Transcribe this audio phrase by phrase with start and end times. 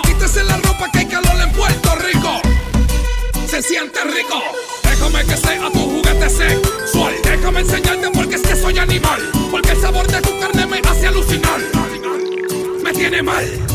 [0.00, 2.40] Quítese la ropa que hay calor en Puerto Rico.
[3.46, 4.40] Se siente rico.
[4.84, 7.14] Déjame que sea tu juguete sexual.
[7.22, 9.20] Déjame enseñarte porque es que soy animal.
[9.50, 11.60] Porque el sabor de tu carne me hace alucinar.
[12.82, 13.71] Me tiene mal.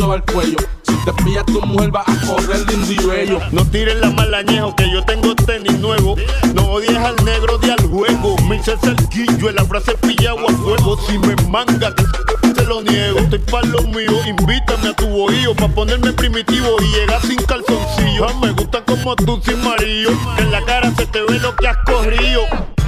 [0.00, 3.38] Si te pillas tu mujer vas a correr de indivello.
[3.52, 6.16] No tires la malañejo que yo tengo tenis nuevo.
[6.54, 8.36] No odies al negro de al juego.
[8.48, 10.98] Me hice el guillo, la frase pillado a fuego.
[11.06, 13.18] Si me manga, te lo niego.
[13.18, 18.26] Estoy pa' lo mío, invítame a tu bohío pa' ponerme primitivo y llegar sin calzoncillo.
[18.40, 21.68] Me gusta como tú sin marillo, que en la cara se te ve lo que
[21.68, 22.42] has corrido.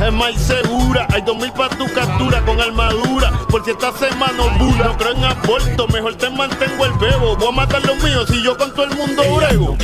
[0.04, 4.32] Es más segura, hay dos mil pa' tu captura con armadura, por si esta semana
[4.58, 4.72] no.
[4.82, 6.91] No creo en aborto, mejor te mantengo el
[7.52, 9.76] mata los míos si yo con todo el mundo brego.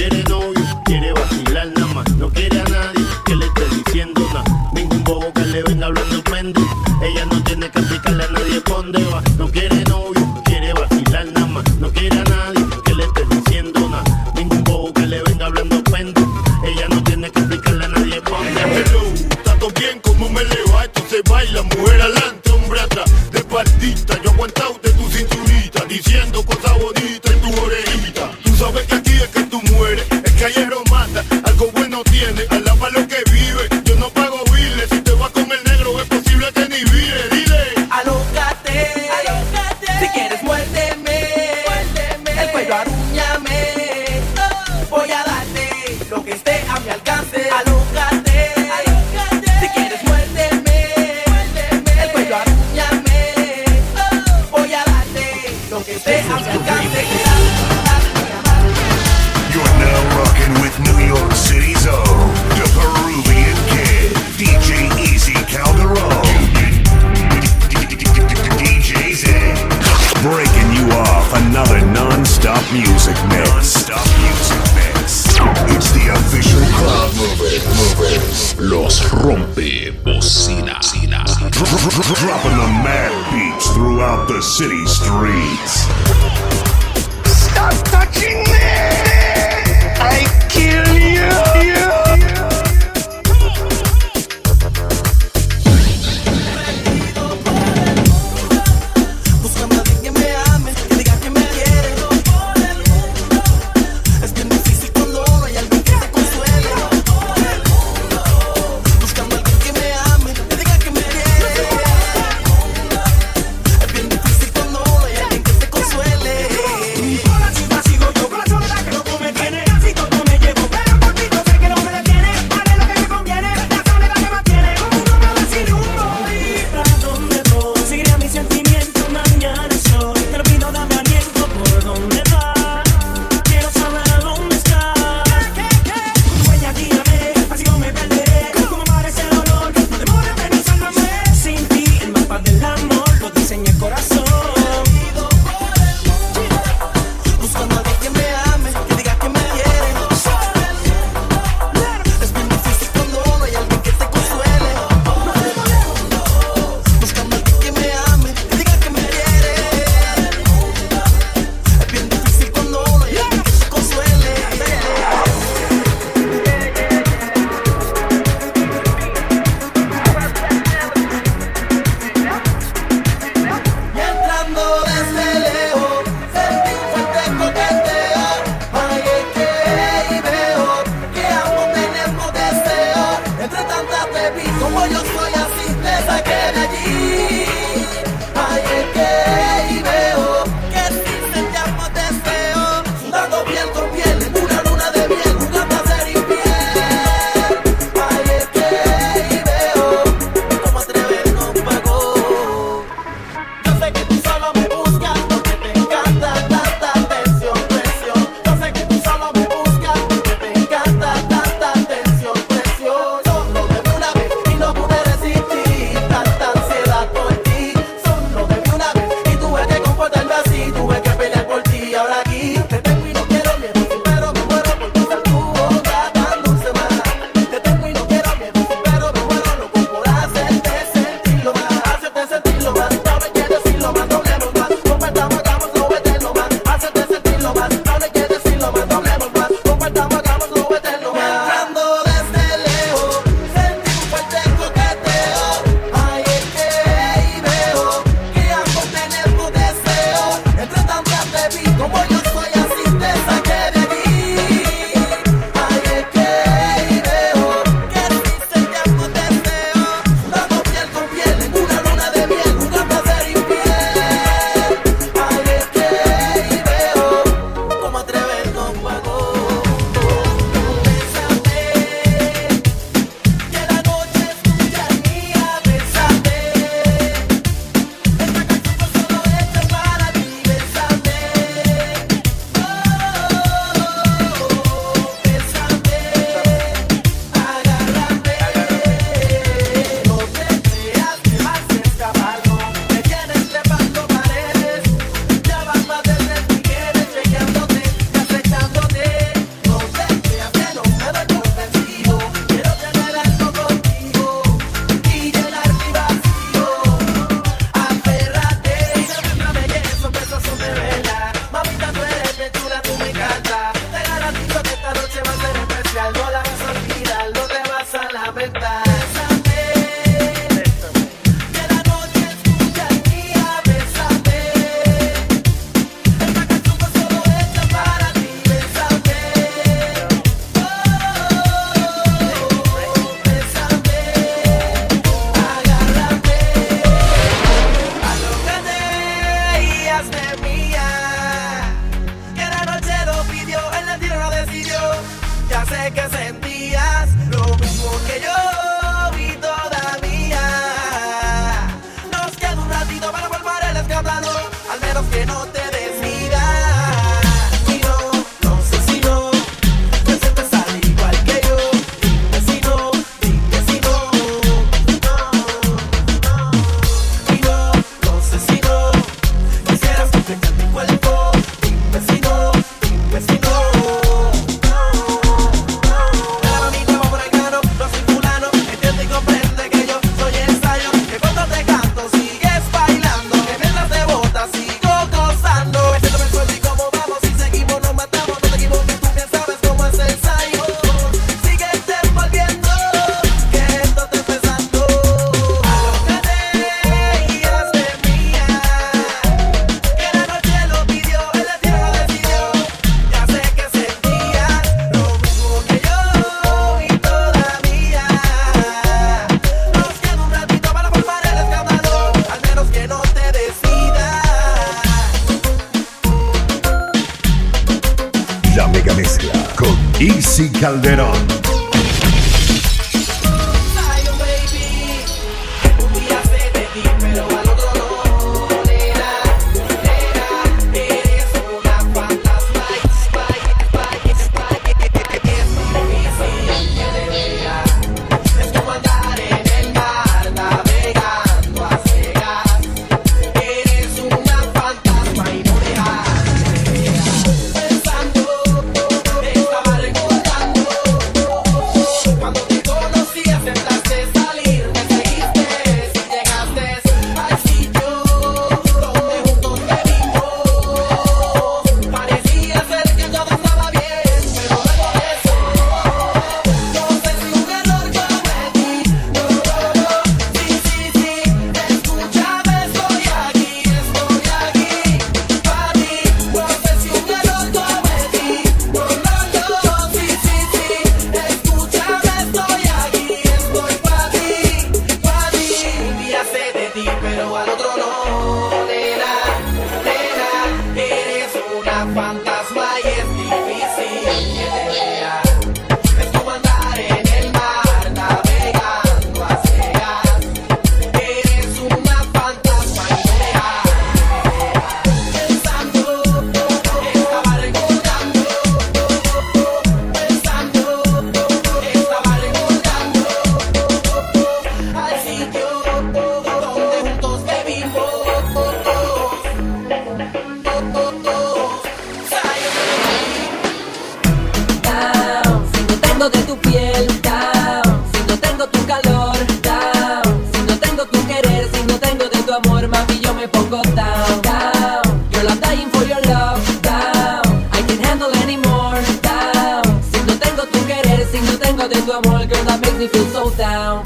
[541.89, 543.85] De tu amor, girl, that makes me feel so down,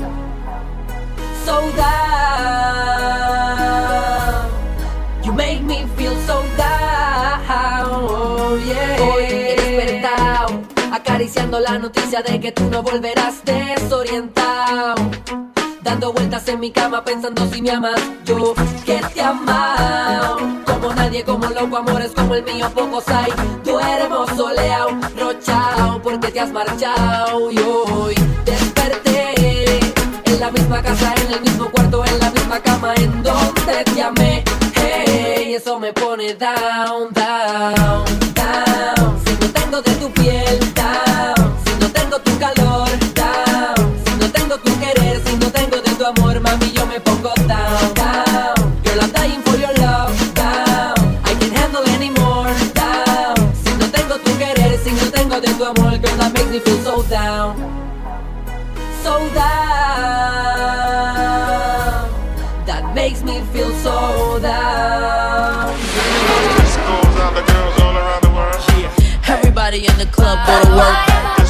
[1.44, 2.00] so down,
[5.24, 8.98] you make me feel so down, oh yeah.
[9.00, 10.62] Hoy despertado,
[10.92, 14.96] acariciando la noticia de que tú no volverás desorientado.
[15.82, 18.54] Dando vueltas en mi cama pensando si me amas, yo
[18.86, 19.52] que te amo.
[20.64, 23.32] Como nadie, como loco, amores como el mío, pocos hay.
[23.64, 27.50] Duermo soleado, rochao, porque te has marchado.
[27.50, 28.14] Y hoy
[28.44, 29.80] desperté
[30.24, 34.02] en la misma casa, en el mismo cuarto, en la misma cama, en donde te
[34.02, 34.44] amé.
[34.74, 39.18] Hey, eso me pone down, down, down.
[39.24, 40.74] Si no tengo de tu piel,
[46.02, 48.54] tu amor, mami, yo me pongo down, down.
[48.82, 50.98] Girl, I'm dying for your love, down.
[51.24, 53.36] I can't handle anymore, down.
[53.54, 56.58] Si no tengo tu querer, si no tengo de tu amor, girl, that makes me
[56.58, 57.56] feel so down.
[59.02, 59.42] So down.
[62.66, 65.76] That makes me feel so down.
[66.58, 68.60] This goes out to girls all around the world.
[69.28, 71.41] Everybody in the club go to work.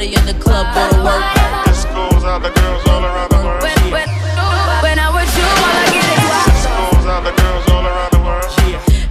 [0.00, 1.66] Everybody in the club go to work.
[1.66, 3.62] This goes out to girls all around the world.
[3.62, 8.10] When I'm with you, all I get is This goes out to girls all around
[8.10, 8.48] the world.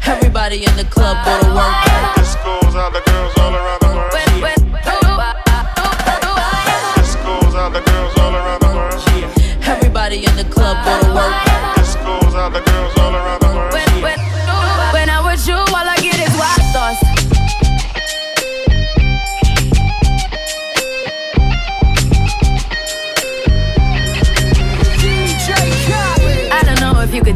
[0.08, 1.88] Everybody in the club go to work.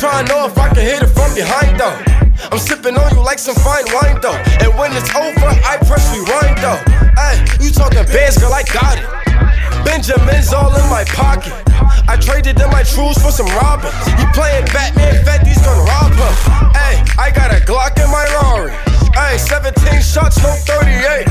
[0.00, 1.92] Trying to know if I can hit it from behind though.
[2.48, 4.32] I'm sipping on you like some fine wine though.
[4.64, 6.80] And when it's over, I press rewind though.
[7.20, 9.04] Hey, you talking bands, girl, I got it.
[9.84, 11.52] Benjamin's all in my pocket.
[12.08, 13.92] I traded in my trues for some robins.
[14.16, 16.34] You playing Batman, Fetty's gonna rob him.
[16.72, 18.72] Hey, I got a Glock in my Rari.
[19.12, 21.28] Hey, 17 shots, no 38.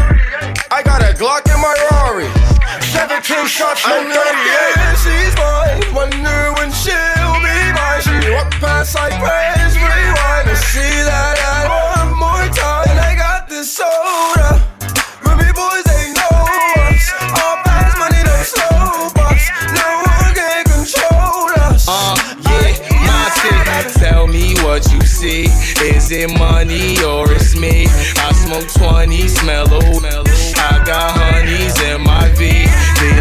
[0.69, 2.29] I got a Glock in my Rari.
[2.93, 4.93] 17 shots, no 38.
[5.01, 5.81] She's mine.
[5.97, 6.93] Wonder when she'll
[7.41, 7.49] be mine.
[7.49, 7.68] She walk
[8.57, 12.89] past like praise, rewind to see that I one more time.
[12.89, 14.63] And I got this soda.
[15.25, 16.35] Remy boys, they know
[16.87, 17.03] us.
[17.37, 19.45] All fast money, them slow bucks.
[19.75, 21.85] No one can control us.
[21.89, 22.15] Uh,
[22.47, 23.93] yeah, my ticket.
[23.99, 25.45] Tell me what you see.
[25.83, 27.87] Is it money or it's me?
[28.17, 29.99] I smoke 20, smell mellow.
[30.01, 32.68] I got honeys in my V.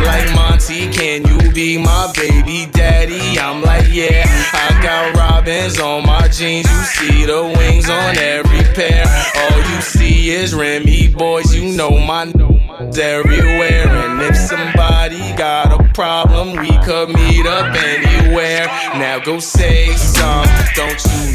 [0.05, 3.39] Like Monty, can you be my baby daddy?
[3.39, 4.25] I'm like, yeah.
[4.53, 6.69] I got robins on my jeans.
[6.69, 9.05] You see the wings on every pair.
[9.37, 11.55] All you see is Remy boys.
[11.55, 13.87] You know my n***s everywhere.
[13.89, 18.67] And if somebody got a problem, we could meet up anywhere.
[18.99, 20.47] Now go say some.
[20.75, 21.33] Don't you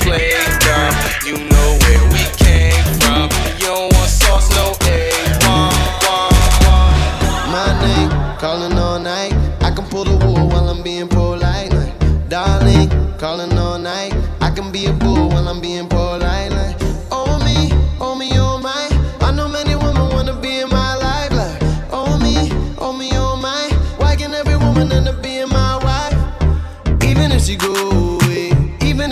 [0.00, 0.94] play dumb.
[1.26, 3.28] You know where we came from.
[3.58, 4.72] You don't want sauce, no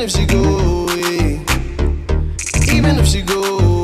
[0.02, 1.40] if she go away,
[2.74, 3.81] even if she go away,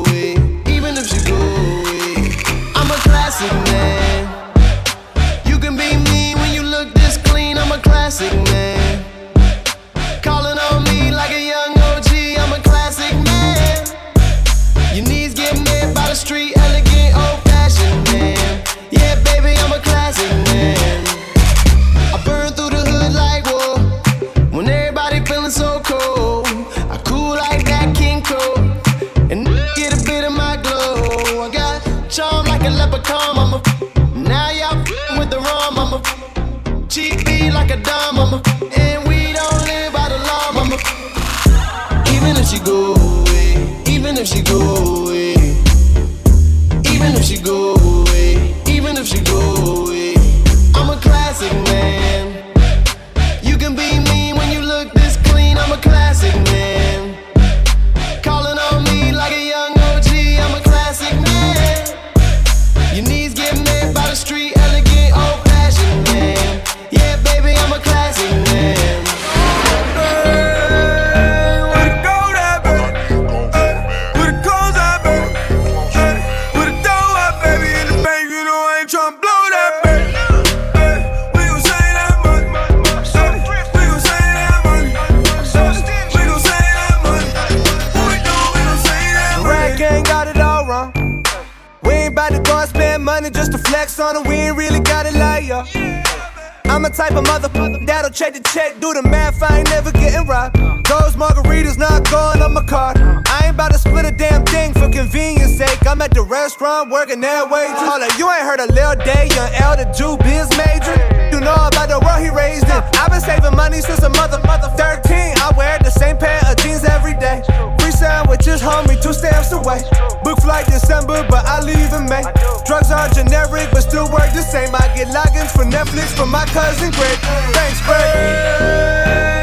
[96.99, 97.47] type of mother
[97.85, 100.57] that'll check the check, do the math, I ain't never getting robbed.
[100.83, 102.97] Those margaritas not going on my card.
[102.99, 105.79] I ain't about to split a damn thing for convenience sake.
[105.87, 107.67] I'm at the restaurant working that way.
[107.71, 110.97] All you ain't heard a Lil Day, young elder, Jew, biz major.
[111.31, 112.83] You know about the world he raised in.
[112.99, 115.39] I've been saving money since a mother, mother 13.
[115.39, 117.78] I wear the same pair of jeans every day
[118.19, 119.81] sandwiches, homie, two stamps away.
[120.23, 122.23] Book flight December, but I leave in May.
[122.65, 124.73] Drugs are generic, but still work the same.
[124.75, 127.17] I get logins for Netflix from my cousin Greg.
[127.53, 129.38] Thanks, Greg.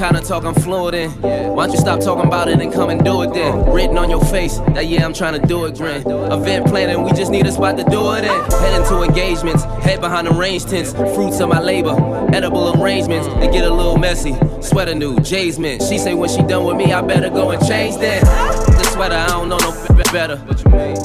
[0.00, 1.10] kinda talk I'm fluent in.
[1.54, 3.70] Why don't you stop talking about it and come and do it then?
[3.70, 6.10] Written on your face that yeah, I'm trying to do it, grin.
[6.10, 8.60] Event planning, we just need a spot to do it in.
[8.62, 10.94] Heading to engagements, head behind the range tents.
[10.94, 11.94] Fruits of my labor,
[12.32, 13.28] edible arrangements.
[13.40, 14.34] They get a little messy.
[14.62, 15.82] Sweater new, Jay's mint.
[15.82, 18.22] She say when she done with me, I better go and change that.
[18.22, 19.70] The sweater, I don't know no
[20.12, 20.36] better.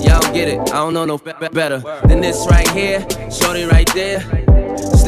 [0.06, 3.06] Y'all get it, I don't know no better than this right here.
[3.30, 4.45] Shorty right there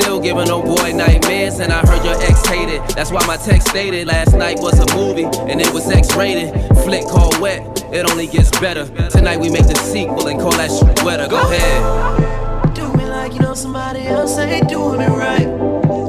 [0.01, 2.81] still giving old boy nightmares, and I heard your ex hated.
[2.95, 6.53] That's why my text stated last night was a movie, and it was X-rated.
[6.83, 7.61] Flick called Wet.
[7.91, 8.85] It only gets better.
[9.09, 11.27] Tonight we make the sequel and call that shit wetter.
[11.27, 12.75] Go ahead.
[12.75, 15.47] Do me like you know somebody else ain't doing it right.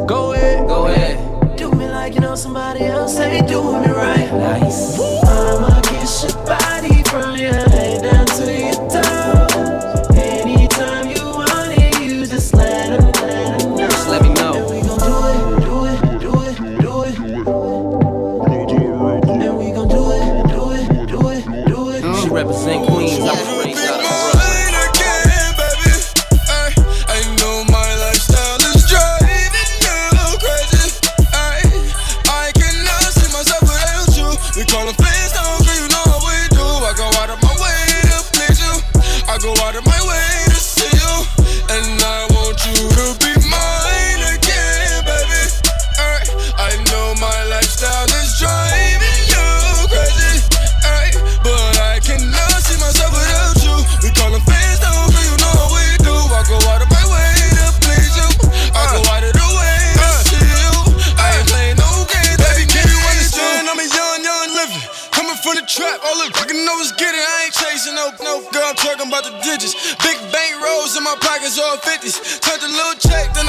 [0.07, 0.69] Go ahead.
[0.69, 1.57] Go ahead.
[1.57, 4.31] Do me like you know somebody else ain't doing it right.
[4.33, 4.99] Nice.
[5.01, 6.68] I'ma kiss you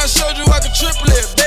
[0.10, 1.39] surgery, I can triple it.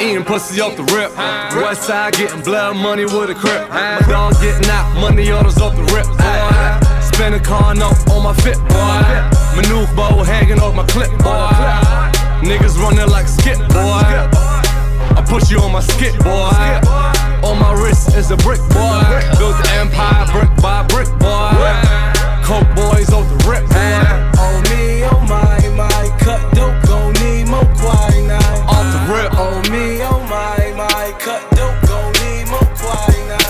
[0.00, 1.14] Eating pussy off the rip.
[1.62, 3.68] West side getting blood money with a crip.
[3.68, 6.06] My dog getting out, money orders off the rip.
[6.16, 7.00] Boy.
[7.04, 9.04] Spin a car note on my fit, boy.
[9.56, 11.52] Maneuver bow hanging off my clip, boy.
[12.40, 14.08] Niggas running like skip, boy.
[15.16, 16.80] I put you on my skip, boy.
[17.46, 19.04] On my wrist is a brick, boy.
[19.38, 21.52] Built the empire brick by brick, boy.
[22.44, 24.40] Coke boys off the rip, boy.
[24.40, 28.59] On me, oh my, my, cut dope, gon' need more quinine.
[29.10, 29.28] The.
[29.36, 33.40] On me, oh my, my, cut dope, gon' need more quinine.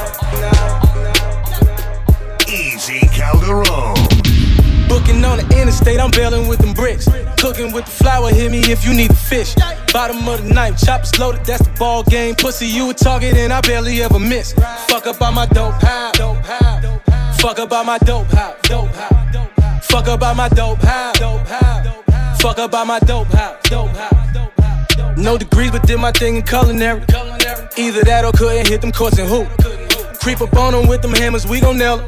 [2.49, 3.95] Easy Calderon.
[4.89, 7.07] Booking on the interstate, I'm bailing with them bricks.
[7.37, 9.55] Cooking with the flour, hit me if you need the fish.
[9.93, 12.35] Bottom of the knife, choppers loaded, that's the ball game.
[12.37, 14.55] Pussy, you a target, and I barely ever miss.
[14.89, 16.17] Fuck up on my dope house.
[17.39, 18.57] Fuck up on my dope house.
[19.83, 21.19] Fuck up on my dope house.
[22.41, 24.20] Fuck up on my dope house.
[25.17, 27.03] No degrees, but did my thing in culinary.
[27.77, 29.49] Either that or couldn't hit them courts and hoop.
[30.21, 32.07] Creep up on them with them hammers, we gon' nail 'em.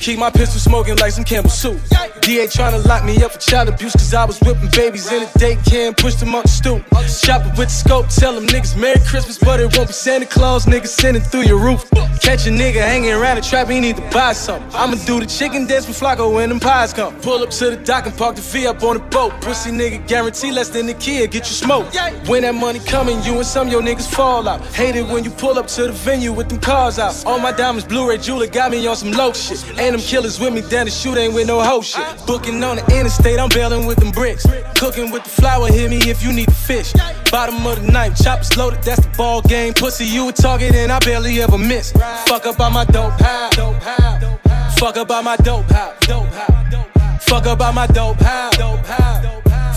[0.00, 1.78] Keep my pistol smoking like some Campbell soup.
[2.22, 5.26] DA tryna lock me up for child abuse, cause I was whipping babies in a
[5.26, 6.84] daycare and pushed them up the stoop.
[7.20, 10.66] Chopper with the scope, tell them niggas Merry Christmas, but it won't be Santa Claus,
[10.66, 11.90] niggas sending through your roof.
[12.20, 14.70] Catch a nigga hanging around the trap, he need to buy something.
[14.72, 17.12] I'ma do the chicken dance with Flacco when them pies come.
[17.22, 19.32] Pull up to the dock and park the fee up on the boat.
[19.40, 21.96] Pussy nigga guarantee less than the kid, get you smoked.
[22.28, 24.64] When that money coming, you and some your niggas fall out.
[24.66, 27.26] Hate it when you pull up to the venue with them cars out.
[27.26, 29.62] All my diamonds, Blu-ray jeweler got me on some low shit.
[29.70, 32.11] And them killers with me down the shoot ain't with no hoe shit.
[32.26, 34.46] Booking on the interstate, I'm bailing with them bricks.
[34.76, 36.92] Cooking with the flour, hit me if you need the fish.
[37.30, 39.74] Bottom of the knife, choppers loaded, that's the ball game.
[39.74, 41.92] Pussy, you a target and I barely ever miss.
[42.26, 43.54] Fuck up on my dope house.
[44.78, 45.94] Fuck up on my dope house.
[47.24, 48.56] Fuck up on my dope house.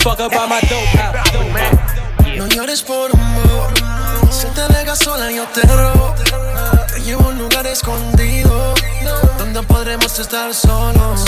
[0.03, 2.37] Fuck up on my dope house.
[2.37, 3.73] No llores por amor.
[4.29, 6.13] Si te dejas sola, yo te robo.
[6.93, 8.73] Te llevo a un lugar escondido.
[9.37, 11.23] Donde podremos estar solos.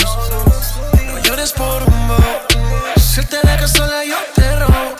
[1.28, 2.46] Llores por amor.
[2.96, 4.96] Si te dejas sola, yo te robo.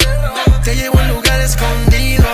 [0.63, 2.27] Te llevo a un lugar escondido.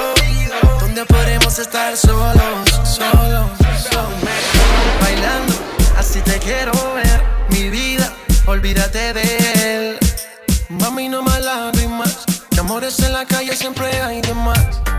[0.80, 2.68] Donde podremos estar solos.
[2.82, 3.50] Solos.
[3.88, 4.12] solos.
[5.00, 5.54] Bailando,
[5.96, 7.22] así te quiero ver.
[7.50, 8.12] Mi vida,
[8.46, 9.98] olvídate de él.
[10.70, 12.24] Mami, no más lágrimas.
[12.50, 14.93] Que amores en la calle siempre hay de más.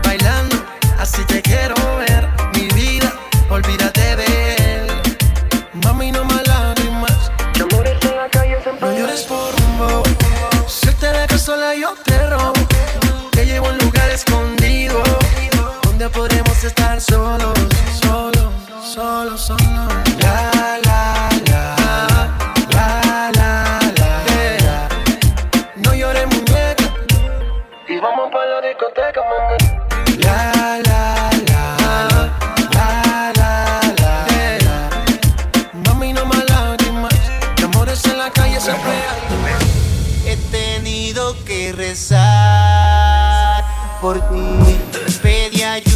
[45.22, 45.95] Pede ajuda.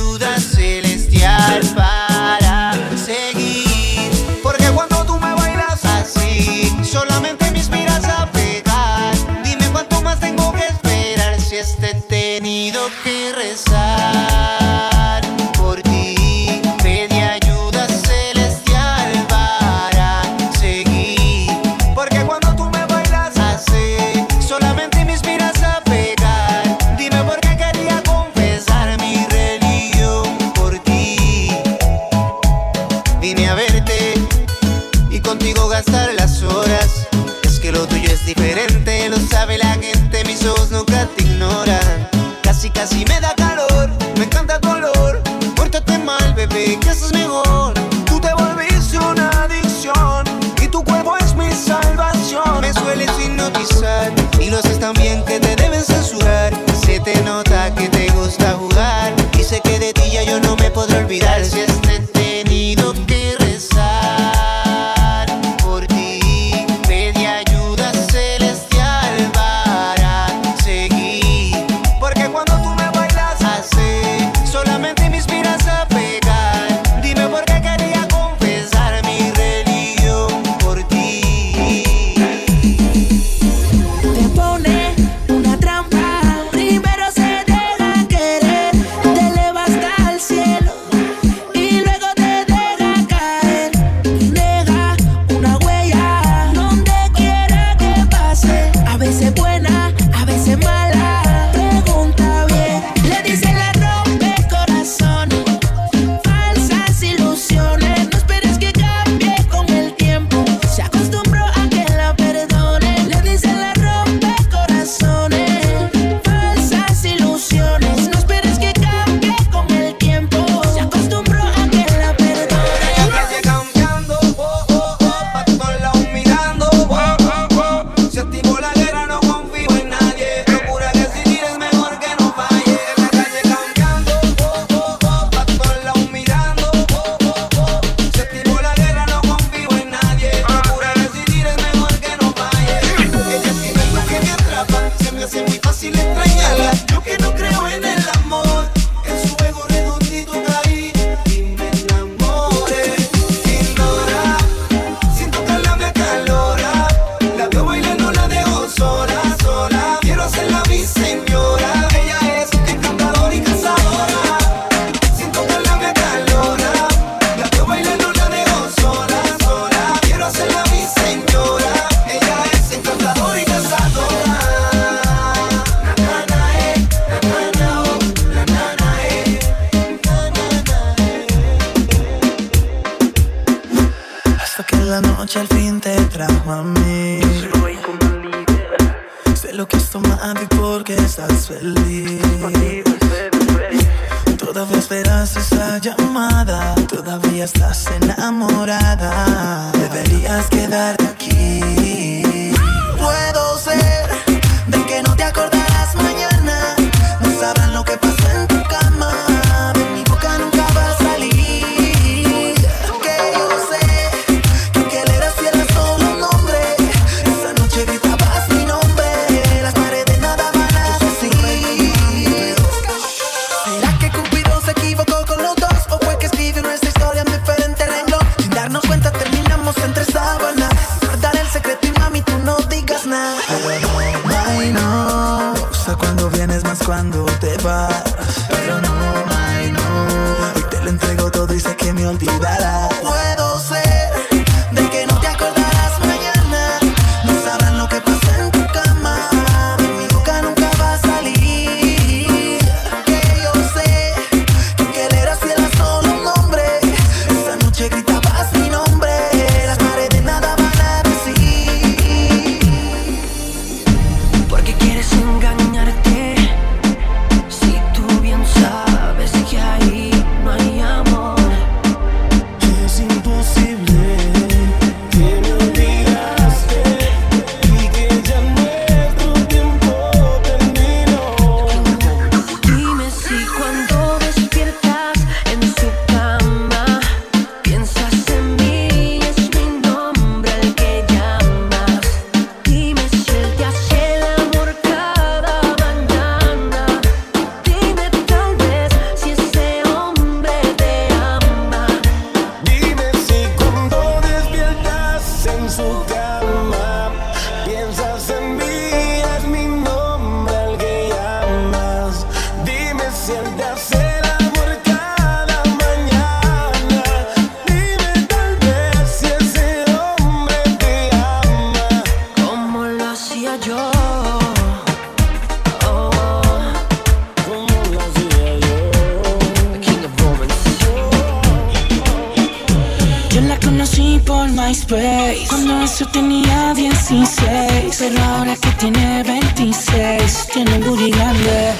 [334.89, 341.73] Cuando eso tenía 16, pero ahora que tiene 26, tiene un booty grande.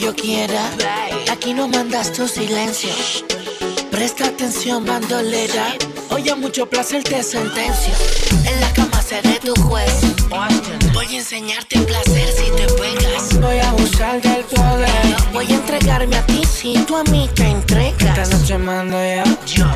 [0.00, 0.70] yo quiera.
[1.30, 2.90] Aquí no mandas tu silencio.
[3.90, 5.74] Presta atención, bandolera.
[6.10, 7.92] Hoy a mucho placer te sentencio.
[8.44, 10.00] En la cama seré tu juez.
[10.92, 13.40] Voy a enseñarte placer si te pegas.
[13.40, 15.16] Voy a abusar del poder.
[15.32, 18.18] Voy a entregarme a ti si tú a mí te entregas.
[18.18, 18.98] Esta noche mando
[19.46, 19.66] yo.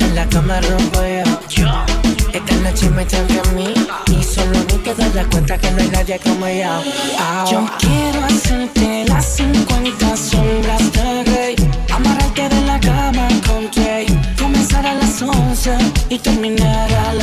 [0.00, 1.00] En la cama rompo
[1.48, 1.91] yo.
[2.32, 3.74] Esta noche me chanca a mí
[4.06, 7.50] Y solo tú te darás cuenta que no hay nadie como ella oh.
[7.50, 11.56] Yo quiero hacerte las 50 sombras de rey
[11.90, 14.06] Amarrarte de la cama con Jay
[14.38, 15.76] Comenzar a las 11
[16.08, 17.21] y terminar a las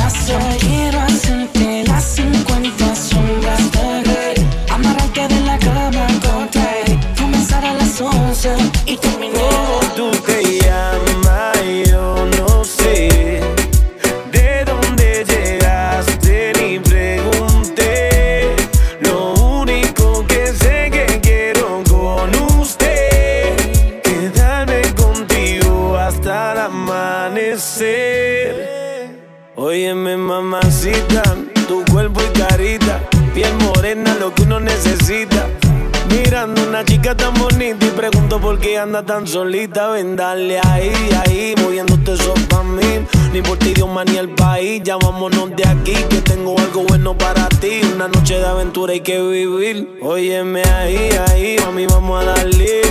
[39.10, 40.92] tan solita, ven dale ahí,
[41.24, 43.04] ahí, moviéndote eso pa' mí.
[43.32, 47.48] Ni por ti, Dios, ni el país, ya de aquí, que tengo algo bueno para
[47.48, 47.80] ti.
[47.92, 49.98] Una noche de aventura hay que vivir.
[50.00, 52.82] Óyeme ahí, ahí, a mí vamos a darle.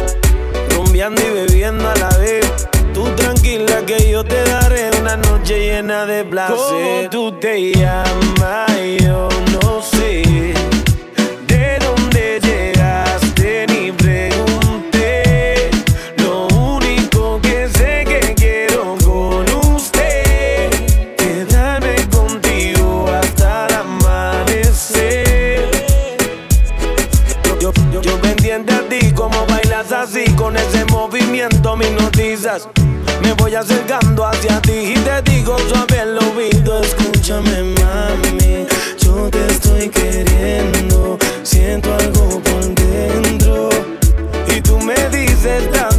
[0.76, 2.68] Rumbeando y bebiendo a la vez.
[2.94, 6.58] Tú tranquila que yo te daré una noche llena de placer.
[6.58, 8.72] ¿Cómo tú te llamas?
[9.02, 9.30] Yo
[33.22, 36.82] Me voy acercando hacia ti y te digo suave al oído.
[36.82, 38.66] Escúchame, mami,
[38.98, 41.20] yo te estoy queriendo.
[41.44, 43.70] Siento algo por dentro.
[44.48, 45.99] Y tú me dices, estás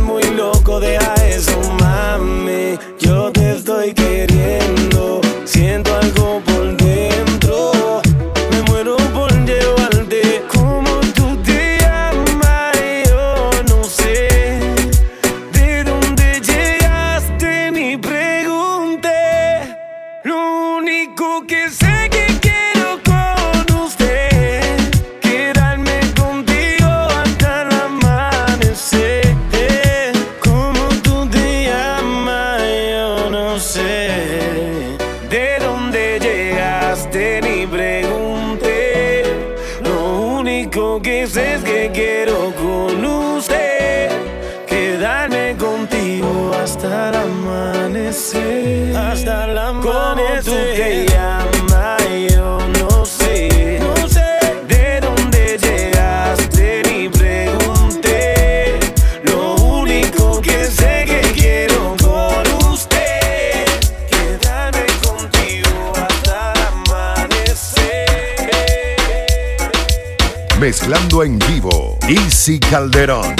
[70.91, 73.37] Mezclando en vivo, Easy Calderón.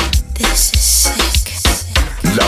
[2.37, 2.47] La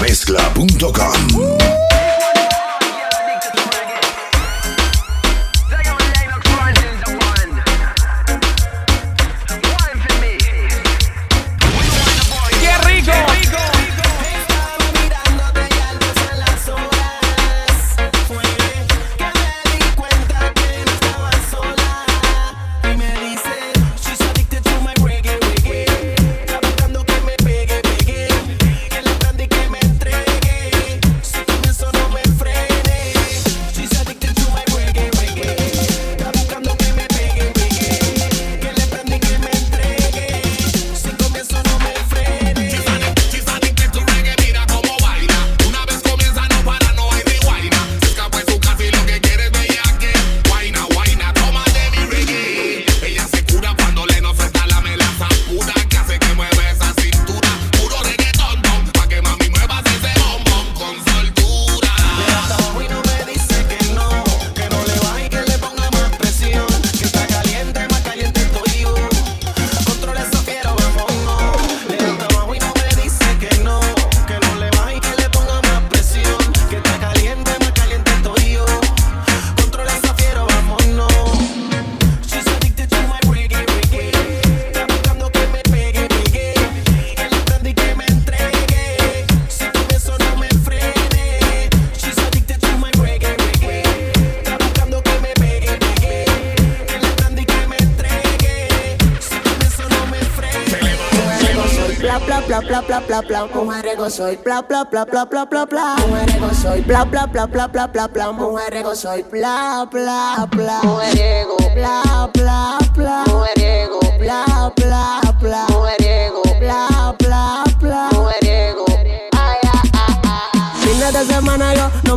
[103.48, 107.46] bla Mujerego soy bla bla bla bla bla bla bla Mujerego soy bla bla bla
[107.46, 114.72] bla bla bla bla Mujerego soy bla bla bla Mujeriego bla bla bla Mujeriego bla
[114.76, 115.66] bla bla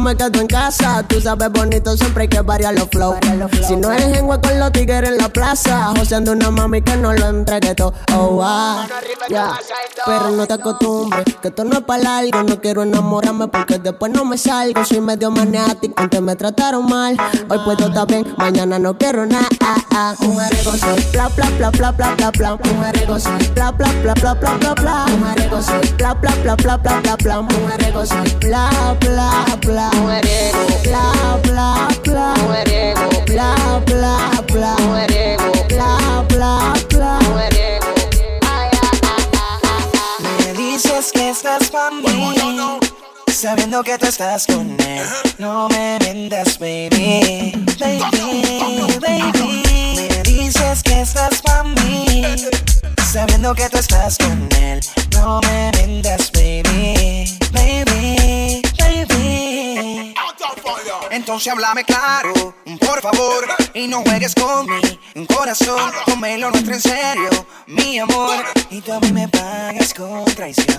[0.06, 1.04] me quedo en casa.
[1.08, 3.16] Tú sabes bonito, siempre hay que variar los flow.
[3.68, 7.12] Si no es en con los tigres en la plaza, joseando una mami que no
[7.14, 7.94] lo entregue todo.
[8.14, 8.86] Oh, ah.
[10.06, 12.44] Pero no te acostumbres, que esto no es para largo.
[12.44, 14.86] No quiero enamorarme porque después no me salgo.
[14.86, 17.18] Soy medio maniático, antes me trataron mal.
[17.50, 19.48] Hoy puedo estar bien, mañana no quiero nada.
[19.62, 20.16] Ah, ah.
[20.20, 22.58] Mujeriego soy bla bla bla bla bla bla bla.
[22.58, 25.06] Mujeriego soy bla bla bla bla bla bla bla.
[25.08, 27.42] Mujeriego soy bla bla bla bla bla bla bla.
[27.42, 29.95] Mujeriego soy bla bla bla.
[30.84, 32.34] Bla bla bla.
[33.26, 34.16] Bla bla bla.
[35.68, 37.20] Bla bla bla.
[40.40, 41.66] Me dices que estás
[43.46, 45.06] Sabiendo que tú estás con él
[45.38, 49.64] No me vendas, baby Baby, baby
[49.96, 52.24] Me dices que estás pa' mí
[53.12, 54.80] Sabiendo que tú estás con él
[55.12, 58.62] No me vendas, baby Baby,
[61.12, 62.34] Entonces háblame claro,
[62.80, 64.68] por favor, y no juegues con
[65.16, 65.92] mi corazón.
[66.06, 67.30] Ponme lo nuestro en serio,
[67.68, 68.44] mi amor.
[68.70, 70.76] Y tú a mí me pagas con traición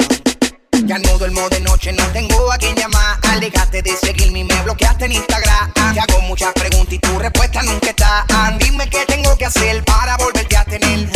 [0.86, 3.18] Ya no duermo de noche, no tengo a quien llamar.
[3.32, 5.72] Alegaste de seguirme y me bloqueaste en Instagram.
[5.92, 8.24] Te hago muchas preguntas y tu respuesta nunca está.
[8.60, 11.10] Dime qué tengo que hacer para volverte a tener.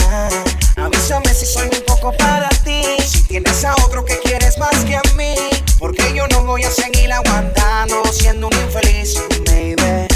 [0.77, 2.83] Avísame si soy un poco para ti.
[3.07, 5.37] Si tienes a otro que quieres más que a mí.
[5.79, 9.15] Porque yo no voy a seguir aguantando siendo un infeliz,
[9.47, 10.09] baby.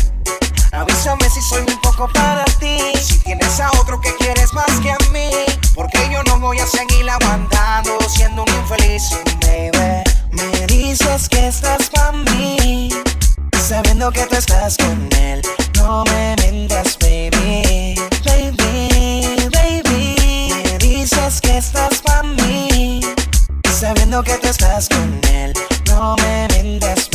[0.73, 2.79] Avísame si soy un poco para ti.
[3.01, 5.31] Si tienes a otro que quieres más que a mí.
[5.75, 9.11] Porque yo no voy a seguir aguantando siendo un infeliz,
[9.41, 10.05] baby.
[10.31, 12.91] Me dices que estás para mí.
[13.61, 15.43] Sabiendo que tú estás con él.
[15.77, 17.97] No me mientas, baby.
[18.25, 20.53] Baby, baby.
[20.65, 23.01] Me dices que estás para mí.
[23.77, 25.53] Sabiendo que tú estás con él.
[25.87, 27.09] No me mientas,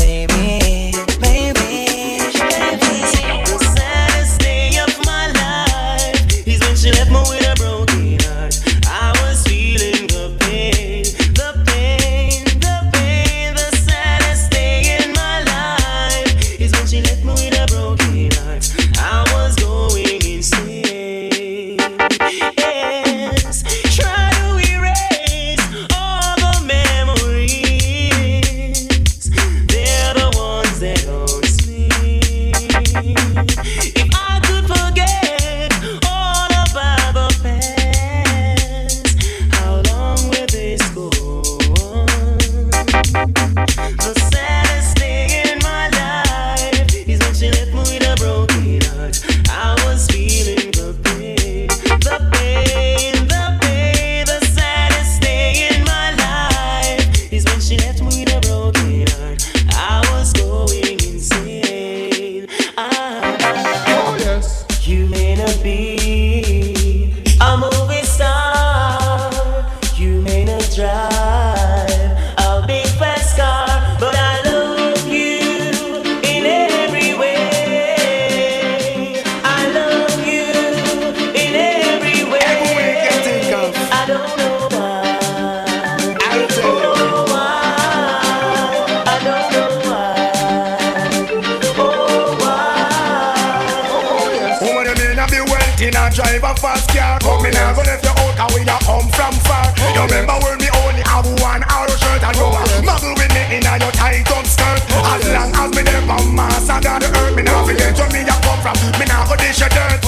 [109.60, 109.99] nah go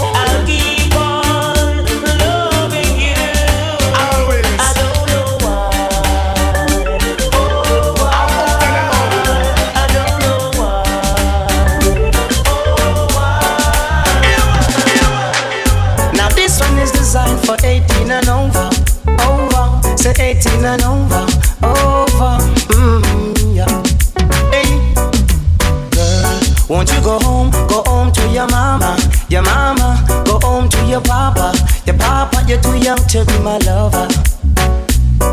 [33.12, 34.08] to be my lover.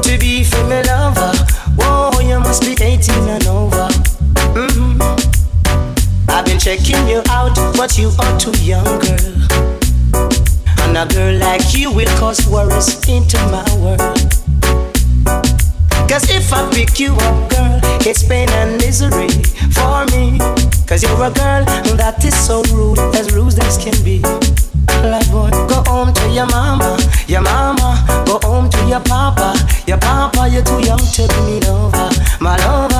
[0.03, 1.33] To be me lover.
[1.79, 3.87] Whoa, you must be 18 and over.
[4.59, 4.99] Mm.
[6.29, 9.35] I've been checking you out, but you are too young, girl.
[10.81, 14.01] And a girl like you will cause worries into my world.
[16.11, 19.29] Cause if I pick you up, girl, it's pain and misery
[19.71, 20.41] for me.
[20.89, 24.21] Cause you're a girl and that is so rude, as rude as can be.
[25.03, 29.55] Like boy, go home to your mama, your mama, go home to your papa,
[29.87, 32.98] your papa, you're too young to be me lover, my lover,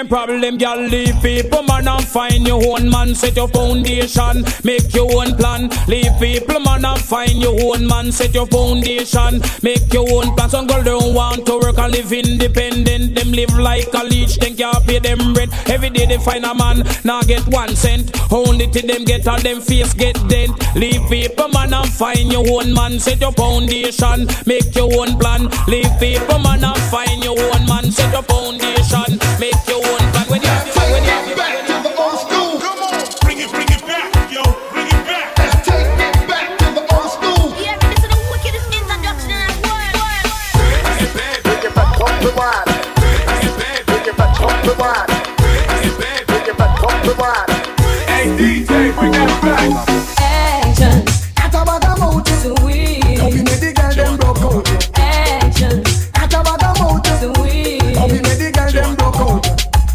[0.00, 0.56] them problem.
[0.58, 3.14] Girl, leave people man and find your own man.
[3.14, 5.68] Set your foundation, make your own plan.
[5.88, 8.10] Leave people man and find your own man.
[8.12, 10.48] Set your foundation, make your own plan.
[10.48, 13.14] Some girl don't want to work and live independent.
[13.14, 15.52] Them live like a leech, then can't pay them rent.
[15.68, 18.10] Every day they find a man, now get one cent.
[18.32, 20.52] Only till them get all them face get dent.
[20.76, 22.98] Leave people man and find your own man.
[22.98, 25.48] Set your foundation, make your own plan.
[25.66, 27.90] Leave people man and find your own man.
[27.90, 28.59] Set your foundation,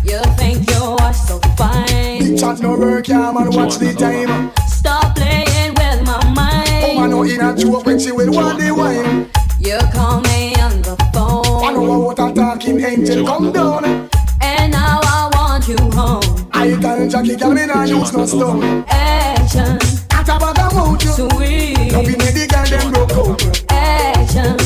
[0.06, 2.20] You think you are so fine.
[2.20, 3.50] Big chat no work, yeah man.
[3.52, 4.52] Watch the time.
[4.68, 6.84] Stop playing with my mind.
[6.86, 9.30] Oh man, no in a joke when she will want the wine.
[9.60, 11.66] You call me on the phone.
[11.66, 13.84] I know what a talking angel come down.
[14.42, 16.50] And now I want you home.
[16.54, 18.86] I can Jackie can me not use no stone.
[18.88, 19.80] Action,
[20.12, 21.92] At a bag of mouth, sweet.
[21.92, 23.72] Hope you made the girl them broke out.
[23.72, 24.58] Action,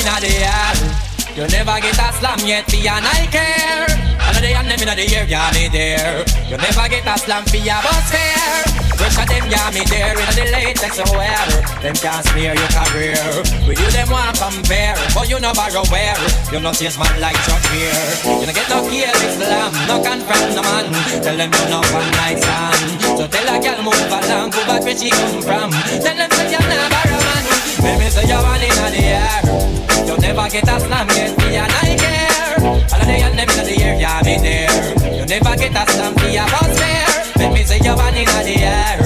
[0.00, 1.10] you the air.
[1.36, 3.86] You never get a slam yet, me and I care.
[4.18, 6.24] Another day and them in the year, yeah me there.
[6.48, 8.64] You never get a slam for your bus fare.
[8.98, 10.16] Pressure them, yeah me there.
[10.16, 11.46] In the latest wear,
[11.80, 13.24] them can't smear your career.
[13.64, 16.16] With you them want compare, but you no borrow wear.
[16.52, 17.94] You no chase man like Chuck here.
[18.24, 20.86] You no get no kill Islam, no confront no man.
[21.24, 23.00] Tell them you no one night stand.
[23.16, 25.70] So tell a girl move along, go back where she come from.
[26.04, 27.44] Tell them say you never borrow man.
[27.80, 29.89] Baby say you want in the air.
[30.06, 32.20] You'll never get a slam, get me a Niger.
[32.62, 34.70] All of the young them in the air, yeah, me there.
[35.16, 37.06] You'll never get a slam, me a boss there.
[37.36, 38.96] Let me see your one in the air.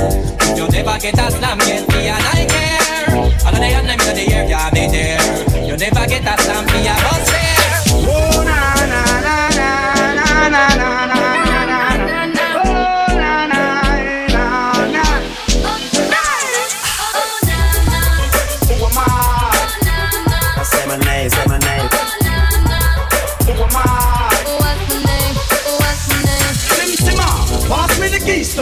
[0.56, 3.44] You'll never get a slam, get me a Niger.
[3.44, 5.66] All of the young them in the air, yeah, me there.
[5.66, 7.54] You'll never get a slam, me a boss there.
[8.06, 11.23] Oh, na na na na na na na.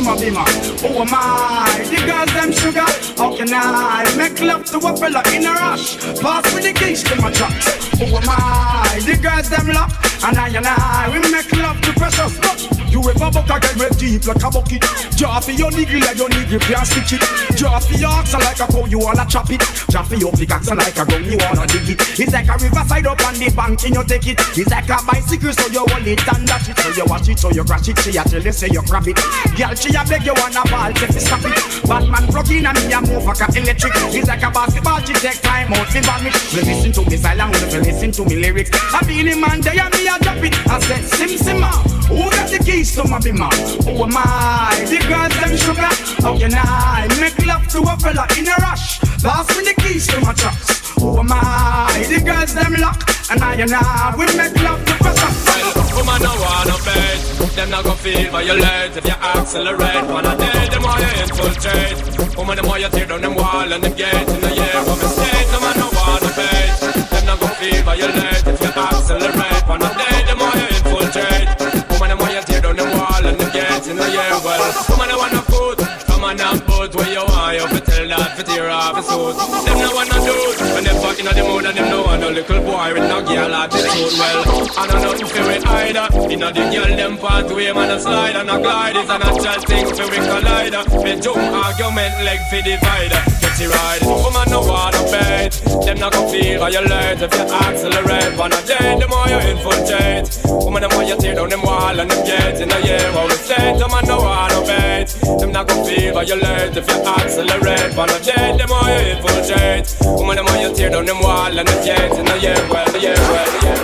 [0.04, 2.84] my be Oh my, the girls them sugar.
[3.16, 5.96] How can I make love to a fella in a rush?
[6.20, 7.66] Pass me the keys to my trucks.
[8.00, 9.90] Oh my, the girls them lock.
[10.24, 12.38] And I and I, we make love to precious.
[12.38, 14.84] Look, you ever buck a girl with deep like a bucket?
[15.16, 17.56] Draw for your nigga like your nigga can't stitch it.
[17.56, 19.64] Draw for your ox like a cow, you wanna chop it.
[19.90, 22.20] Draw for your pickaxe like a gun, you wanna dig it.
[22.20, 24.38] It's like a riverside up on the bank and you take it.
[24.54, 26.78] It's like a bicycle, so you hold it and dash it.
[26.78, 27.98] So you watch it, so you crash it.
[27.98, 29.18] See, I tell you, say you grab it.
[29.56, 31.86] Girl, she a beg you wanna take it, stop it.
[31.86, 33.92] Batman plug in and me a move like a electric.
[34.10, 36.54] It's like a basketball, she take time out, me vanish.
[36.54, 38.70] We listen to me silent, we listen to me lyrics.
[38.72, 40.54] I feel the man there and me a drop it.
[40.66, 41.70] I said, Sim Simma,
[42.08, 43.52] who got the keys to my bima?
[43.84, 44.74] Who am I?
[44.90, 45.92] The girls them sugar.
[46.22, 48.98] How can I make love to a fella in a rush?
[49.22, 50.90] Pass me the keys to my trucks.
[50.98, 52.04] Who am I?
[52.08, 53.08] The girls them lock.
[53.30, 55.81] And I and I, we make love to pressure.
[55.94, 57.18] Woman, no wanna bed.
[57.56, 60.04] Them not gon' feel violate if you accelerate.
[60.08, 62.36] Wanna day, them you infiltrate.
[62.36, 64.88] Woman, them why you tear down them wall and them gate in the year of
[64.88, 65.48] mistake.
[65.52, 66.70] No man, no wanna bed.
[67.12, 69.62] Them not gon' feel violate if you accelerate.
[69.68, 71.48] Wanna day, them you infiltrate.
[71.90, 74.32] Woman, them why you tear down them wall and them gate in the year.
[74.44, 76.02] Well, woman, I wanna put.
[76.22, 79.34] Come on and put where you want you tell that fi tear off his suit.
[79.66, 80.71] Them no wanna do
[81.12, 84.12] fucking on the mood and them no want no little boy with no girl attitude.
[84.16, 84.40] Well,
[84.80, 86.06] I know nothing fi we either.
[86.32, 89.86] Inna the girl them pathway man a slide and a glide is a natural thing
[89.92, 90.72] fi we collide.
[91.04, 93.12] Me jump argument leg fi divide.
[93.42, 95.52] Get it right, woman no wanna bait.
[95.84, 98.32] Them not gon' feel violate if you accelerate.
[98.38, 100.26] Wanna date the more you infiltrate.
[100.64, 103.04] Woman them want you tear down them wall and them gates in the year.
[103.12, 105.12] What we say, them man no wanna bait.
[105.40, 107.92] Them not gon' feel violate if you accelerate.
[107.96, 109.84] Wanna date the more you infiltrate.
[110.16, 112.32] Woman them want you tear down them wall and gates in the.
[112.70, 113.82] Well, the well, the well.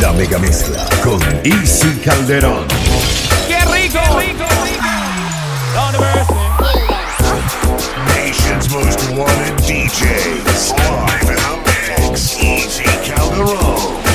[0.00, 2.66] La mega mezcla con Easy Calderón.
[3.46, 4.00] ¡Qué rico!
[8.14, 10.72] Nation's most wanted DJs.
[10.76, 12.36] Live in the mix.
[12.42, 14.07] Easy Calderón.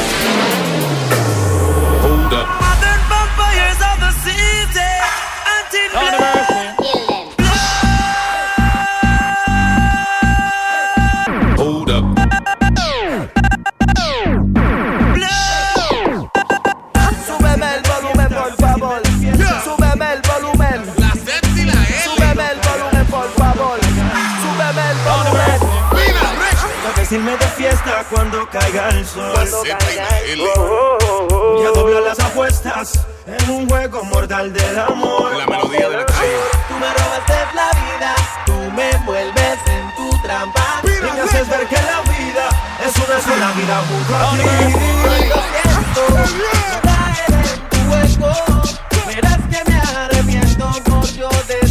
[27.13, 29.31] A decirme de fiesta cuando caiga el sol.
[29.33, 30.49] Cuando caiga el sol.
[30.57, 31.61] Oh, oh, oh.
[31.61, 35.35] Y a doblar las apuestas en un juego mortal del amor.
[35.35, 36.37] La melodía de la calle.
[36.67, 38.15] Tú me robaste la vida.
[38.47, 40.81] Tú me envuelves en tu trampa.
[40.85, 42.49] Y me haces ver que la vida
[42.83, 44.37] es una sola vida junto a ti.
[45.29, 46.01] Lo siento,
[46.41, 48.31] no caer en tu juego.
[49.05, 51.62] Verás que me arrepiento por yo decidir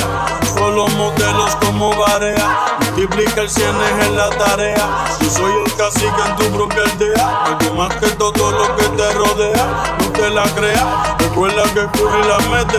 [0.58, 2.78] Con los modelos como barea.
[2.80, 5.06] Multiplica el cienes en la tarea.
[5.20, 7.44] Yo soy el cacique en tu propia aldea.
[7.46, 11.18] Porque más que todo lo que te rodea, no te la creas.
[11.18, 12.78] Recuerda que Curry la mete.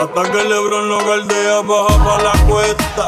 [0.00, 3.06] Hasta que Lebron lo galdea, baja pa' la cuesta.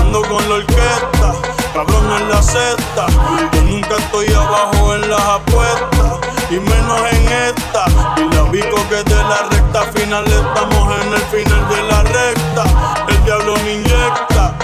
[0.00, 1.34] Ando con la orquesta,
[1.72, 3.06] cabrón en la cesta.
[3.52, 6.20] Yo nunca estoy abajo en las apuestas.
[6.50, 7.84] Y menos en esta.
[8.16, 12.64] Y la bico que de la recta final estamos en el final de la recta.
[13.08, 14.54] El diablo me inyecta.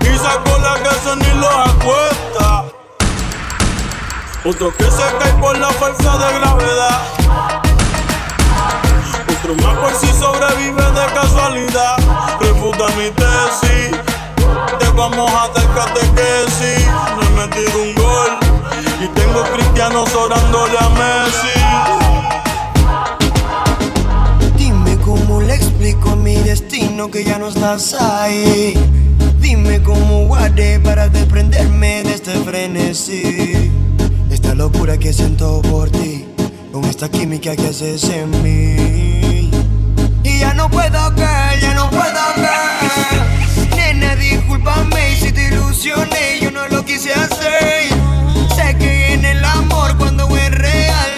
[0.00, 2.64] Y sacó la casa ni los acuesta.
[4.44, 7.00] Otro que se cae por la fuerza de gravedad.
[9.30, 11.96] Otro más por si sobrevive de casualidad.
[12.40, 14.07] Refuta mi tesis.
[14.78, 16.86] Te vamos a dar catequesis.
[17.16, 18.30] No he metido un gol.
[19.02, 21.58] Y tengo cristianos orándole a Messi.
[24.56, 28.74] Dime cómo le explico mi destino que ya no estás ahí.
[29.40, 33.72] Dime cómo guardé para desprenderme de este frenesí.
[34.30, 36.26] Esta locura que siento por ti,
[36.72, 39.50] con esta química que haces en mí.
[40.24, 43.67] Y ya no puedo caer, ya no puedo caer.
[43.98, 47.88] Nena, discúlpame si te ilusioné, yo no lo quise hacer.
[48.54, 51.17] Sé que en el amor cuando es real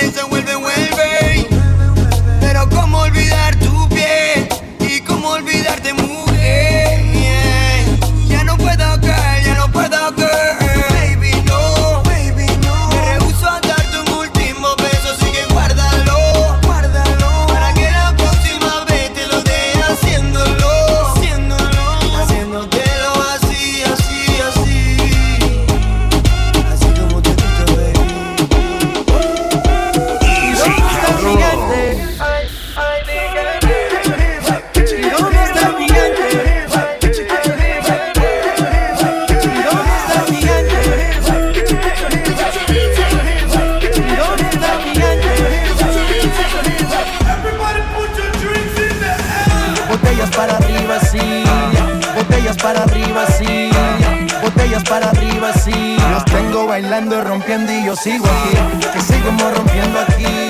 [54.71, 55.97] Botellas para arriba, sí.
[56.13, 58.57] Los tengo bailando, rompiendo y yo sigo aquí.
[58.93, 60.49] Que seguimos rompiendo aquí.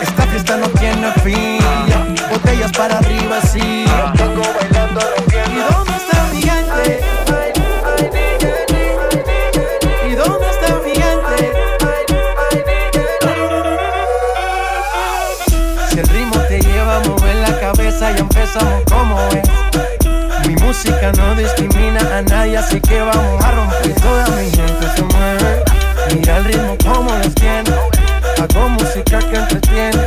[0.00, 1.58] Esta fiesta no tiene fin.
[2.30, 3.84] Botellas para arriba, sí.
[3.84, 5.50] Los tengo bailando, rompiendo.
[5.52, 7.00] ¿Y dónde está el gigante?
[18.08, 19.51] ¿Y y empezamos como es.
[20.84, 23.94] Música no discrimina a nadie, así que vamos a romper.
[24.00, 25.64] Toda mi gente se mueve.
[26.12, 27.70] Mira el ritmo como los tiene.
[28.40, 30.02] Hago música que entretiene.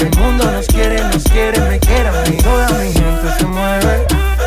[0.00, 2.36] El mundo nos quiere, nos quiere, me quiere mí.
[2.38, 4.06] Toda mi gente se mueve.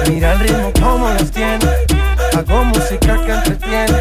[0.10, 1.66] Mira el ritmo como los tiene.
[2.38, 3.98] Hago música que entretiene.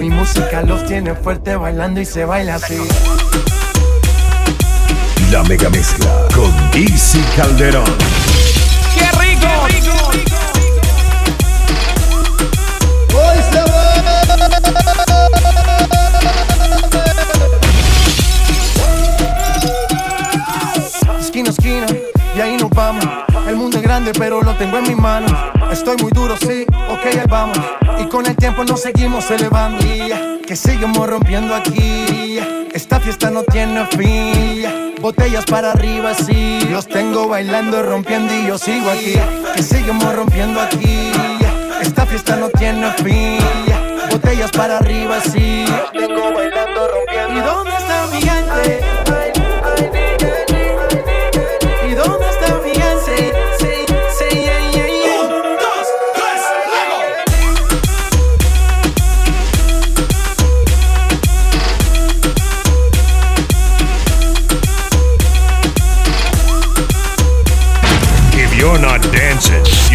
[0.00, 2.82] Mi música los tiene fuerte bailando y se baila así.
[5.30, 8.45] La mega mezcla con Easy Calderón.
[22.76, 23.04] Vamos.
[23.48, 25.32] El mundo es grande, pero lo tengo en mis manos.
[25.72, 27.58] Estoy muy duro, sí, ok, ahí vamos.
[27.98, 29.84] Y con el tiempo nos seguimos elevando.
[30.46, 32.38] Que seguimos rompiendo aquí.
[32.72, 34.94] Esta fiesta no tiene fin.
[35.00, 36.60] Botellas para arriba, sí.
[36.70, 39.14] Los tengo bailando, rompiendo y yo sigo aquí.
[39.56, 41.10] Que seguimos rompiendo aquí.
[41.80, 43.38] Esta fiesta no tiene fin.
[44.10, 45.64] Botellas para arriba, sí.
[45.66, 46.55] Los tengo bailando,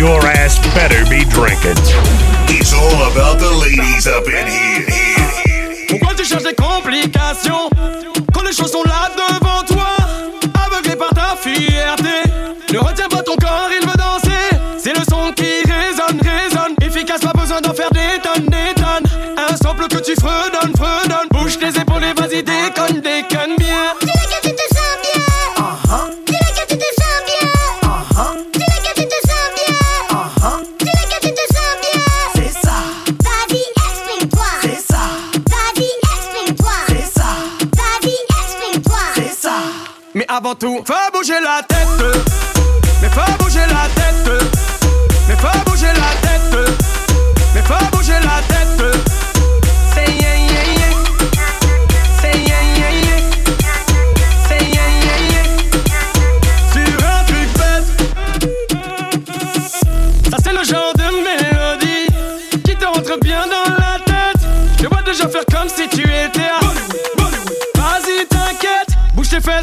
[0.02, 1.78] your ass better be drinking.
[2.50, 4.86] It's all about the ladies up in here.
[5.90, 7.70] Pourquoi tu cherches des complications
[8.34, 9.92] Quand les choses sont là devant toi?
[10.66, 12.16] Aveuglé par ta fierté
[12.74, 14.50] Ne retiens pas ton corps, il veut danser.
[14.80, 16.74] C'est le son qui résonne, résonne.
[16.82, 19.08] Efficace, pas besoin d'en faire des tonnes, des tonnes.
[19.38, 21.30] Un sample que tu fredonnes, fredonnes.
[21.30, 23.61] Bouge tes épaules et vas-y, déconne, déconne
[40.62, 41.88] tout, fais bouger la tête
[43.02, 44.01] Mais faut bouger la tête.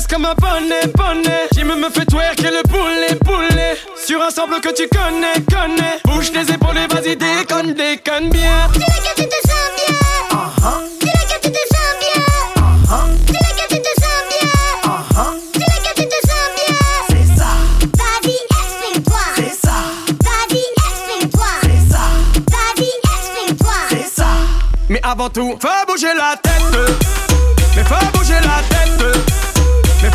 [0.08, 1.48] Comme un poney, poney.
[1.54, 3.76] Jim me fait twerker le poulet, poulet.
[4.06, 6.00] Sur un sample que tu connais, connais.
[6.04, 8.68] Bouge tes épaules et vas-y déconne, déconne bien.
[8.72, 9.94] Dis-le que tu te sens bien.
[11.00, 12.22] Dis-le que tu te sens bien.
[13.26, 14.48] Dis-le que tu te sens bien.
[15.54, 16.76] Dis-le que tu te sens bien.
[17.10, 17.50] C'est ça,
[17.98, 19.24] Vas-y, explique-toi.
[19.36, 19.76] c'est ça,
[20.24, 21.46] Vas-y, explique-toi.
[21.62, 22.04] c'est ça,
[22.50, 23.74] Vas-y, explique-toi.
[23.90, 24.26] c'est ça.
[24.88, 26.78] Mais avant tout, faut bouger la tête.
[27.76, 29.27] Mais faut bouger la tête.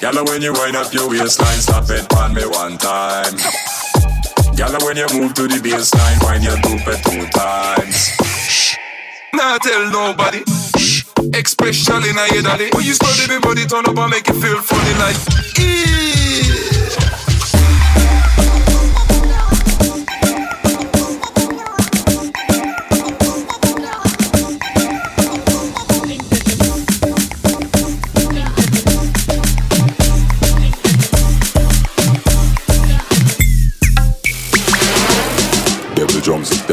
[0.00, 3.36] Gala, when you wind up your waistline, stop it on me one time.
[4.56, 8.18] Gala, when you move to the baseline, wind your dope it two times.
[8.50, 8.76] Shh,
[9.32, 10.42] Nah, tell nobody.
[10.76, 11.04] Shh.
[11.32, 12.70] Especially in a daddy.
[12.74, 15.16] When you study me body, turn up and make it feel funny like.
[15.58, 17.13] "Eee."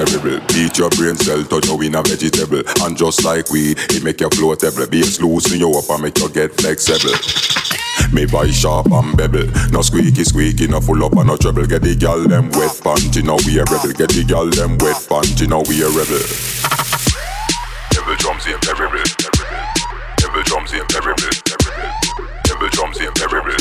[0.06, 0.40] Terrible.
[0.48, 2.64] Beat your brain cell, touch you in a vegetable.
[2.82, 4.90] And just like weed, it make you floatable.
[4.90, 7.18] Bass loosen you up and make you get flexible.
[8.14, 9.48] Me voice sharp and bevel.
[9.72, 11.66] No squeaky squeaky, no full up and no treble.
[11.66, 13.94] Get the gal them wet panty, now we a rebel.
[13.94, 16.22] Get the gal them wet panty, now we a rebel.
[17.92, 19.04] Devil drums is terrible.
[20.18, 21.32] Devil drums is terrible.
[22.44, 23.61] Devil drums is terrible.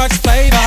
[0.00, 0.59] much flavor.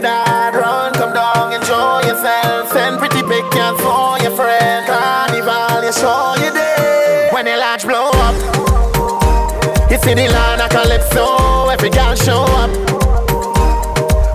[0.00, 2.72] Trinidad, run, come down, enjoy yourself.
[2.72, 4.86] Send pretty pictures for your friend.
[4.86, 7.28] Carnival, you show you day.
[7.32, 8.34] When the large blow up.
[9.90, 12.70] You see the land of Calypso, every girl show up.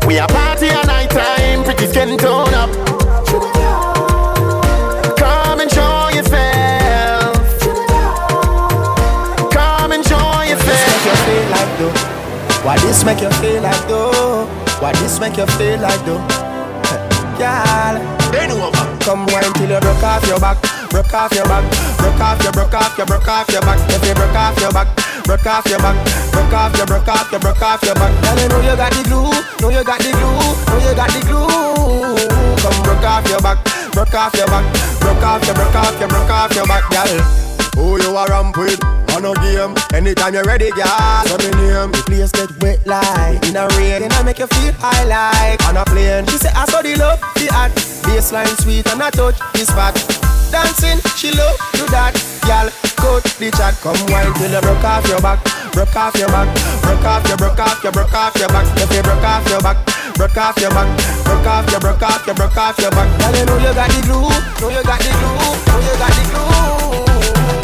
[0.06, 2.70] We a party at night time, pretty skin tone up.
[5.18, 7.42] Come show yourself.
[9.50, 11.26] Come show yourself.
[11.26, 11.96] feel like though?
[12.64, 14.25] Why this make you feel like though?
[14.86, 16.22] Why this make you feel like though?
[17.42, 17.98] Girl.
[19.02, 20.62] Come wine till you broke off your back,
[20.94, 21.66] broke off your back,
[21.98, 23.82] broke off your, broke off your, broke off your back.
[23.90, 24.86] If you broke off your back,
[25.26, 25.98] broke off your back,
[26.30, 28.14] broke off your, broke off your, broke off your back.
[28.22, 31.10] Girl, you know you got the glue, know you got the glue, know you got
[31.10, 31.50] the glue.
[32.62, 33.58] Come broke off your back,
[33.90, 34.66] broke off your back,
[35.02, 37.10] broke off your, broke off your, broke off your back, girl.
[37.74, 39.05] Who you a ramp with?
[39.16, 39.72] On a game.
[39.96, 41.24] Anytime you're ready, girl.
[41.24, 41.92] So me name.
[41.96, 44.04] The place get wet like in a rain.
[44.04, 46.28] Then I make you feel high like on a plane.
[46.28, 47.72] She say I saw the love, the art.
[48.04, 49.96] Baseline sweet and I touch the spot.
[50.52, 52.12] Dancing, she love do that.
[52.44, 52.68] Girl,
[53.00, 53.80] cut the chat.
[53.80, 55.40] Come wine till you broke off your back.
[55.72, 56.52] Broke off your back.
[56.84, 58.68] Broke off your, broke off your, broke off your back.
[58.76, 59.80] If you broke off your back.
[60.16, 60.88] Broke off your back,
[61.28, 63.08] broke off your, broke off your, broke off your back.
[63.20, 64.32] Girl, you know you got the glue,
[64.64, 67.04] know you got the glue, know you got the glue.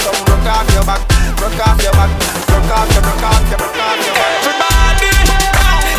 [0.04, 1.00] Come broke off your back,
[1.42, 2.12] broke off your back,
[2.46, 4.38] broke off your, broke off your, broke off your back.
[4.46, 5.10] Everybody,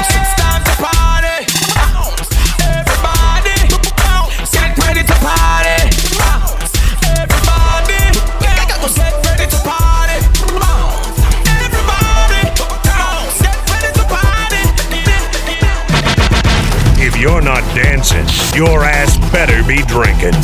[0.06, 1.51] six times a party.
[2.62, 3.59] Everybody,
[4.55, 5.90] get ready to party.
[7.19, 8.55] Everybody, get
[9.27, 10.23] ready to party.
[11.59, 12.43] Everybody,
[13.43, 14.62] get ready to party.
[17.02, 20.39] If you're not dancing, your ass better be drinking.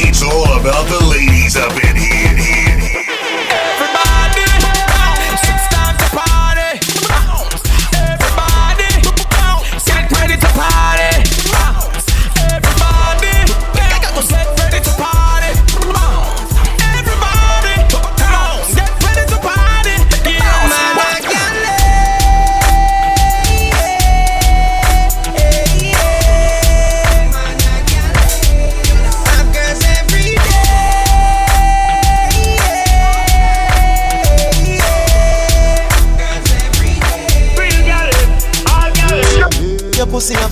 [0.00, 2.55] It's all about the ladies up in here.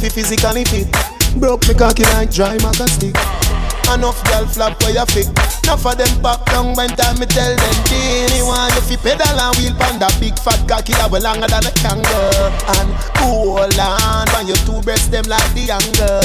[0.04, 0.88] To physically fit.
[1.40, 3.33] Broke me cocky like dry maca stick.
[3.92, 5.28] Enough girl flap where you fit.
[5.64, 9.38] Enough of them pop down when time me tell them Dini want you fi pedal
[9.38, 12.50] and wheel pan that big fat cocky that way longer than a kangaroo.
[12.80, 12.90] And
[13.22, 16.18] hold on when your two breasts them like the younger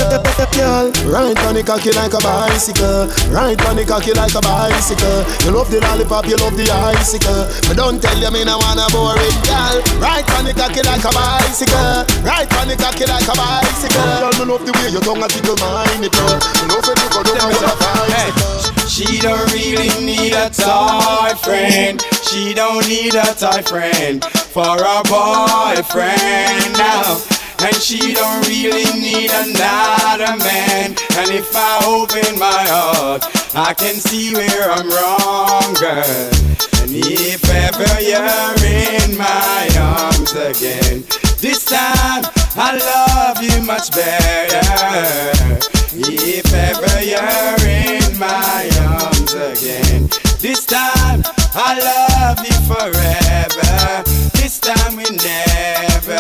[0.56, 3.12] Girl, ride on the cocky like a bicycle.
[3.30, 5.22] Ride on the cocky like a bicycle.
[5.46, 7.46] You love the lollipop, you love the icicle.
[7.70, 9.78] But don't tell you me no wanna bore it, girl.
[10.02, 12.08] Ride on the cocky like a bicycle.
[12.26, 14.10] Ride on the cocky like a bicycle.
[14.20, 17.10] Girl, me love the way your tongue a tickle it girl Me love when you
[17.12, 22.02] go down a She don't really need a toy friend.
[22.24, 27.22] She don't need a toy friend for a boyfriend now.
[27.62, 30.96] And she don't really need another man.
[31.18, 36.50] And if I open my heart, I can see where I'm wrong, girl.
[36.82, 41.04] And if ever you're in my arms again,
[41.40, 42.24] this time
[42.56, 45.79] I love you much better.
[45.92, 48.70] If ever you're in my
[49.02, 50.08] arms again,
[50.38, 51.24] this time
[51.56, 54.04] I'll love you forever.
[54.38, 56.14] This time we never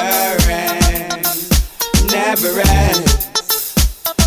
[0.50, 1.22] end,
[2.10, 3.06] never end,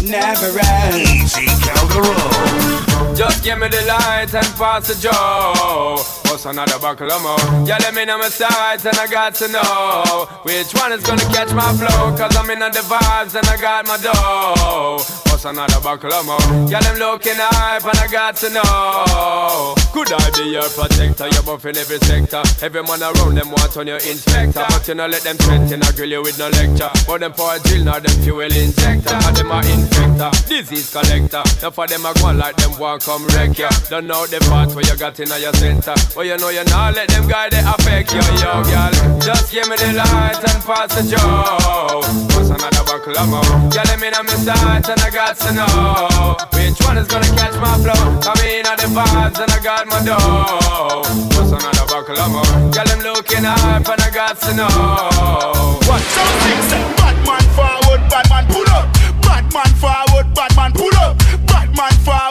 [0.08, 0.94] never end.
[0.94, 3.16] Easy Calderon.
[3.16, 5.96] Just give me the light and pass the joe.
[6.30, 7.66] What's another buckle of more?
[7.66, 11.24] Yeah, let me know my sides and I got to know which one is gonna
[11.34, 12.16] catch my flow.
[12.16, 15.31] Cause I'm in the vibes and I got my dough.
[15.42, 16.70] What's another buckle of more?
[16.70, 19.74] Yeah, them looking hype and I got to know.
[19.90, 21.26] Could I be your protector?
[21.34, 22.46] You're buff in every sector.
[22.62, 24.62] Every man around them want on your inspector.
[24.62, 26.94] But you know, let them threaten, I grill you with no lecture.
[27.10, 29.18] But them for a drill, now them fuel injector.
[29.18, 31.42] And them are infector, disease collector.
[31.58, 33.66] Now for them, I go on like them want come wreck ya.
[33.90, 35.98] Don't know the parts where you got in your center.
[36.14, 38.94] But you know you not let them guy they affect you, yo, girl.
[39.18, 41.98] Just give me the light and pass the joe.
[42.30, 43.42] What's another buckle of more?
[43.74, 47.26] Yeah, let me know my sight and I got to know which one is gonna
[47.36, 48.20] catch my flow.
[48.20, 51.02] Come in on the vibes and I got my dough.
[51.32, 52.70] What's another buckle of more?
[52.72, 54.68] Girl, I'm looking hype and I got to know.
[55.88, 56.02] What?
[56.16, 58.86] Something say bad man forward, bad man pull up.
[59.22, 61.16] Bad man forward, bad man pull up.
[61.46, 62.21] Bad man forward,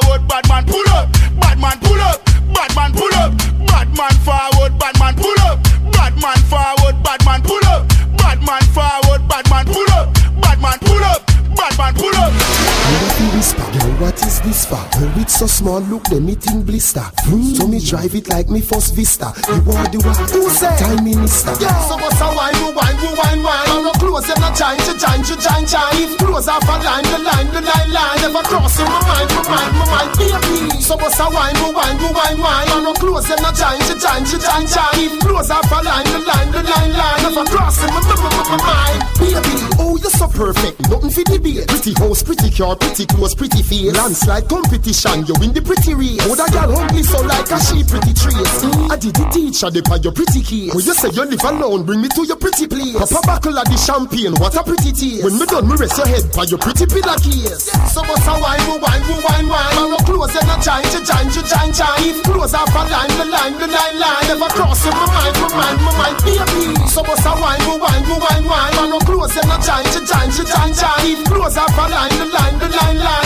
[13.41, 14.85] whisper, girl, what is this for?
[14.93, 17.01] Girl, it's so small, look, the meeting blister.
[17.25, 17.57] Mm.
[17.57, 19.33] So me drive it like me first vista.
[19.49, 21.57] You are the one who say time minister.
[21.57, 23.69] Yeah, so what's a wine, you wine, you wine, wine.
[23.73, 26.05] I'm not close, I'm not trying to join, to join, join.
[26.21, 28.19] Close off a line, the line, the line, line.
[28.21, 30.77] Never crossing my mind, my mind, my mind, baby.
[30.77, 32.69] So what's a wine, you wine, you wine, wine.
[32.69, 35.17] I'm not close, I'm not trying to join, to join, join.
[35.25, 37.21] Close off a line, the line, the line, line.
[37.25, 39.53] Never crossing my, my, my, my mind, baby.
[39.81, 41.65] Oh, you're so perfect, nothing for debate.
[41.65, 43.93] Pretty house, pretty car, pretty clothes, pretty face.
[43.95, 46.21] Landslide competition, you win the pretty race.
[46.27, 48.63] Oh, that girl ugly so like a she pretty trace.
[48.89, 50.73] I did the teacher, they by your pretty case.
[50.73, 52.97] When you say you live alone, bring me to your pretty place.
[52.97, 55.23] Pop a buckle of the champagne, what a pretty taste.
[55.23, 57.71] When me done, me rest your head by your pretty pillar case.
[57.93, 59.75] So what's a wine, you wine, you wine, wine.
[59.77, 61.99] I'm not close, not trying to join, to join, join.
[62.01, 64.25] If close off a line, the line, the line, line.
[64.27, 66.75] Never crossing my mind, my mind, my mind, baby.
[66.87, 68.73] So what's a wine, you wine, you wine, wine.
[68.79, 71.03] I'm not close, not trying to join, to join, join.
[71.05, 73.20] If close off a line, the line, the line, line.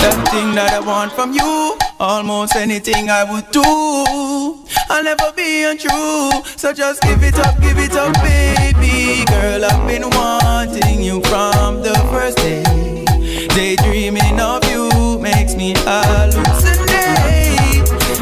[0.00, 3.62] That thing that I want from you, almost anything I would do.
[4.90, 9.24] I'll never be untrue, so just give it up, give it up, baby.
[9.26, 12.64] Girl, I've been wanting you from the first day.
[13.54, 16.90] Daydreaming of you makes me hallucinate.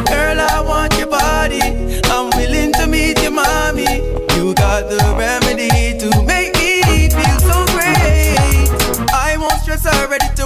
[0.06, 1.62] Girl, I want your body.
[2.04, 4.02] I'm willing to meet your mommy.
[4.36, 5.47] You got the remedy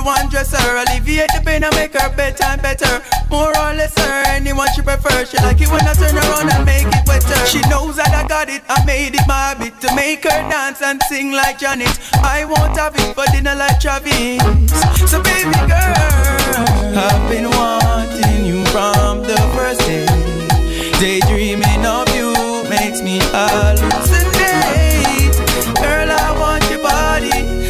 [0.03, 0.77] to undress her.
[0.83, 3.03] Alleviate the pain and make her bedtime better.
[3.31, 5.25] More or less her, anyone she prefer.
[5.25, 7.47] She like it when I turn around and make it wetter.
[7.47, 10.83] She knows that I got it, I made it my habit to make her dance
[10.83, 11.99] and sing like Janet.
[12.23, 14.43] I won't have it for dinner like Travis.
[15.11, 15.95] So baby girl,
[16.99, 20.07] I've been wanting you from the first day.
[21.01, 22.33] Daydreaming of you
[22.69, 24.23] makes me hallucinate.
[25.77, 27.62] Girl, I want your body.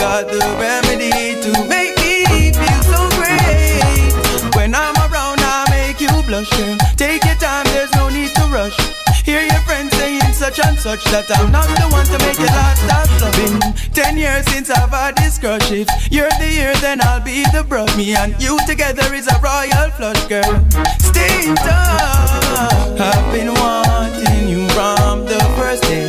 [0.00, 2.24] Got the remedy to make me
[2.56, 4.56] feel so great.
[4.56, 6.48] When I'm around, I make you blush.
[6.56, 6.76] Girl.
[6.96, 8.76] Take your time, there's no need to rush.
[9.28, 12.48] Hear your friends saying such and such that I'm not the one to make you
[12.48, 13.60] last stop loving.
[13.92, 15.70] Ten years since I've had this crush.
[15.70, 17.94] If you're the year, then I'll be the brush.
[17.94, 20.64] Me and you together is a royal flush, girl.
[20.98, 23.00] Stay in touch.
[23.00, 26.08] I've been wanting you from the first day.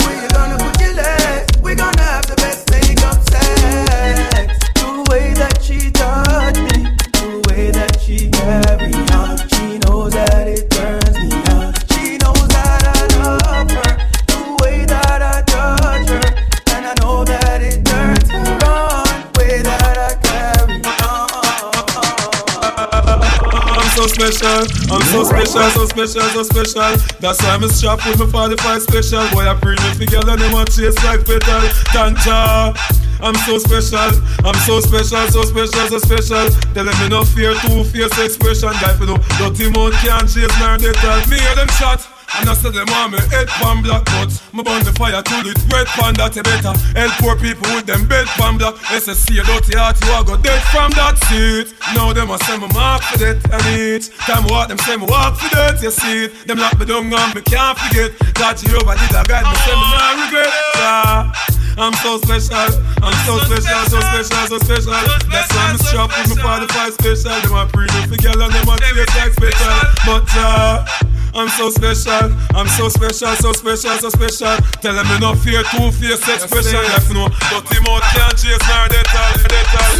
[25.11, 26.91] so special, so special, so special.
[27.19, 29.27] That's why I'm strapped with my 45 special.
[29.31, 31.61] Boy, I bring it together, they want chase like petal.
[31.91, 32.71] Tanja,
[33.19, 34.11] I'm so special,
[34.47, 36.47] I'm so special, so special, so special.
[36.73, 38.71] Tell them me no fear, two fierce expression.
[38.79, 42.10] Guy, you No dirty mouth can't chase, nor they tell me, hear them shot.
[42.39, 45.43] And I said them want me head pan black But me burn the fire till
[45.43, 46.71] it red pan that you better.
[46.95, 48.75] Help poor people with them bed pan black.
[48.87, 51.75] SSC a dirty heart you a go dead from that seat.
[51.93, 55.07] Now them a send me mark for that and it Time what them send me
[55.07, 56.31] walk for that you see.
[56.31, 58.15] It Them lock me down and me can't forget.
[58.39, 60.51] That over did a guide me send me no regret.
[60.79, 61.60] Yeah.
[61.77, 62.57] I'm so special.
[63.01, 64.91] I'm so special, so special, so special.
[65.31, 67.31] That's why I'm shop with my father five special.
[67.41, 69.73] Them my pre for girl and them my taste like special.
[70.05, 70.85] But uh,
[71.33, 74.57] I'm so special, I'm so special, so special, so special.
[74.81, 76.83] Tell them enough fear, two fear, sex special.
[76.83, 79.95] Yes, no, but him out can't chase nor they tell, they tell.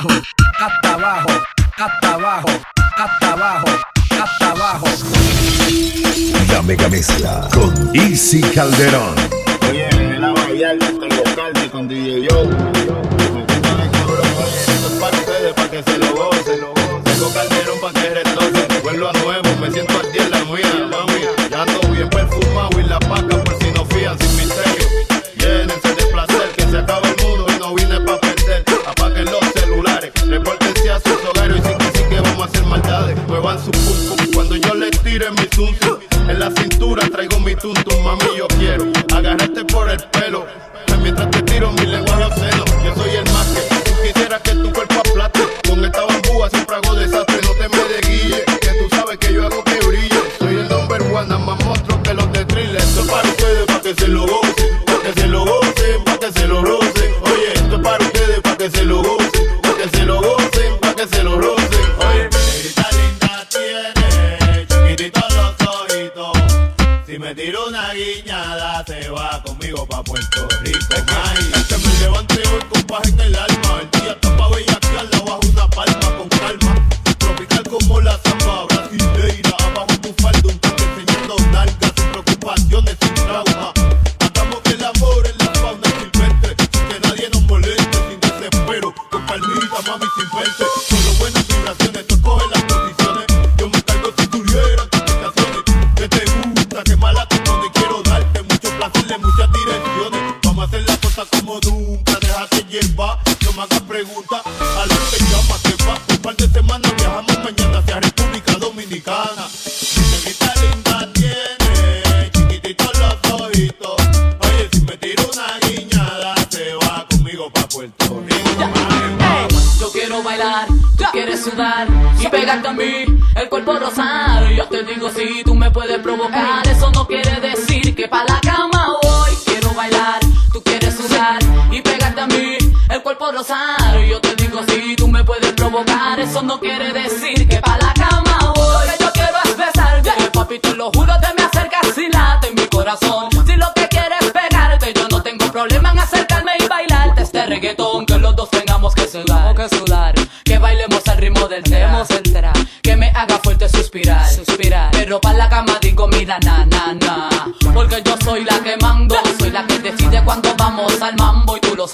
[0.00, 0.08] abajo,
[0.58, 1.28] hasta abajo,
[1.76, 2.48] hasta abajo,
[2.96, 3.68] hasta abajo,
[4.10, 4.86] hasta abajo.
[6.52, 9.14] La mega mezcla con Easy Calderón.
[9.68, 12.48] Oye, en el a bailar con los calci, con DJ Joe.
[12.86, 13.02] Yo.
[15.00, 16.60] Para ustedes, para que se lo gocen.
[17.04, 18.80] Tengo calderón para que retoce.
[18.82, 20.19] Vuelvo a nuevo, me siento al día.
[35.20, 35.98] tires mi tuntum.
[36.28, 38.84] En la cintura traigo mi tuntum, mami, yo quiero
[39.14, 40.46] agarrarte por el pelo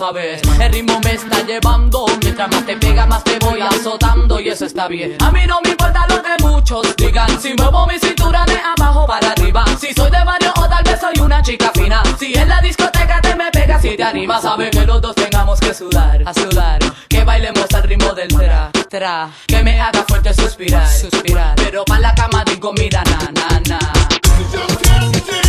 [0.09, 2.07] El ritmo me está llevando.
[2.23, 5.16] Mientras más te pega más te voy azotando Y eso está bien.
[5.20, 7.41] A mí no me importa lo que muchos digan.
[7.41, 11.01] Si muevo mi cintura de abajo para arriba Si soy de barrio o tal vez
[11.01, 12.03] soy una chica fina.
[12.20, 15.59] Si en la discoteca te me pegas y te animas sabes que los dos tengamos
[15.59, 16.78] que sudar A sudar.
[17.09, 19.31] Que bailemos al ritmo del tra Tra.
[19.49, 21.57] Que me haga fuerte suspirar Suspirar.
[21.57, 23.78] Pero pa' la cama digo mira na na na.
[24.53, 25.45] Yo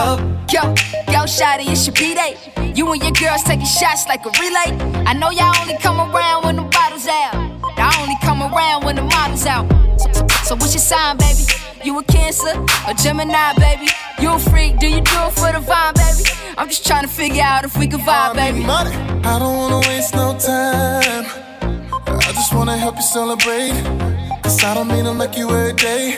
[0.00, 0.16] go.
[0.52, 0.62] Yo,
[1.12, 2.32] yo, shawty, it's your B-Day.
[2.74, 4.70] You and your girls taking shots like a relay.
[5.06, 7.34] I know y'all only come around when the bottles out.
[7.78, 9.66] Y'all only come around when the models out.
[10.00, 11.44] So, so, so what's your sign, baby?
[11.84, 12.54] You a Cancer
[12.86, 13.88] or Gemini, baby?
[14.20, 14.78] You a freak?
[14.78, 16.22] Do you do it for the vibe, baby?
[16.58, 18.64] I'm just trying to figure out if we can vibe, baby.
[18.64, 18.94] Money.
[19.24, 21.26] I don't wanna waste no time.
[22.06, 23.72] I just wanna help you celebrate.
[24.42, 26.16] Cause I don't mean to make you every day.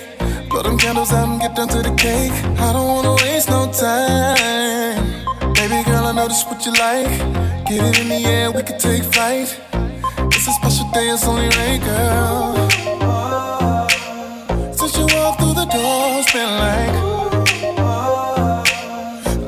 [0.49, 2.33] Blow them candles out and get down to the cake.
[2.61, 3.12] I don't wanna
[3.43, 5.55] waste no time.
[5.55, 7.19] Baby girl, I know this what you like.
[7.67, 9.59] Get it in the air, we can take flight.
[10.35, 12.71] It's a special day, it's only right, girl.
[14.73, 16.95] Since you walked through the door, it's been like.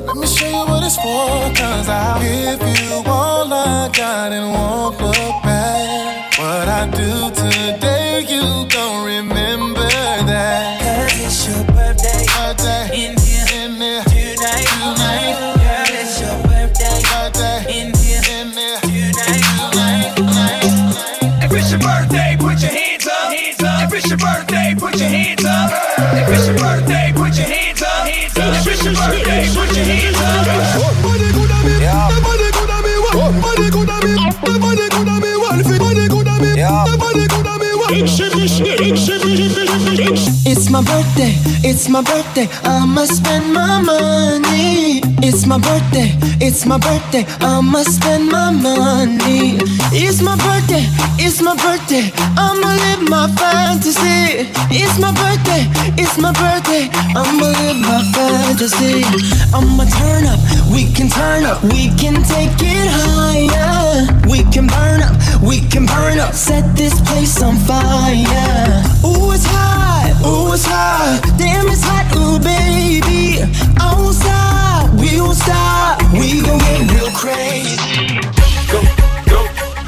[0.07, 4.53] Let me show you what it's for, cause I'll give you all I got and
[4.53, 6.39] won't look back.
[6.39, 7.74] What I do today,
[40.47, 41.33] It's my birthday,
[41.67, 45.14] it's my birthday, I'ma spend my money.
[45.27, 49.57] It's my birthday, it's my birthday, I'ma spend my money.
[49.91, 50.85] It's my birthday,
[51.17, 54.53] it's my birthday, I'ma live my fantasy.
[54.69, 55.65] It's my birthday,
[55.97, 59.01] it's my birthday, I'ma live my fantasy.
[59.57, 60.41] I'ma turn up,
[60.71, 64.05] we can turn up, we can take it higher.
[64.29, 68.85] We can burn up, we can burn up, set this place on fire.
[69.09, 69.94] Ooh, it's hot,
[70.27, 73.43] ooh, it's hot, damn, it's hot, ooh, baby.
[73.81, 77.77] I won't stop, we won't stop, we gon' get real crazy.
[78.71, 78.81] Go,
[79.31, 79.41] go, go,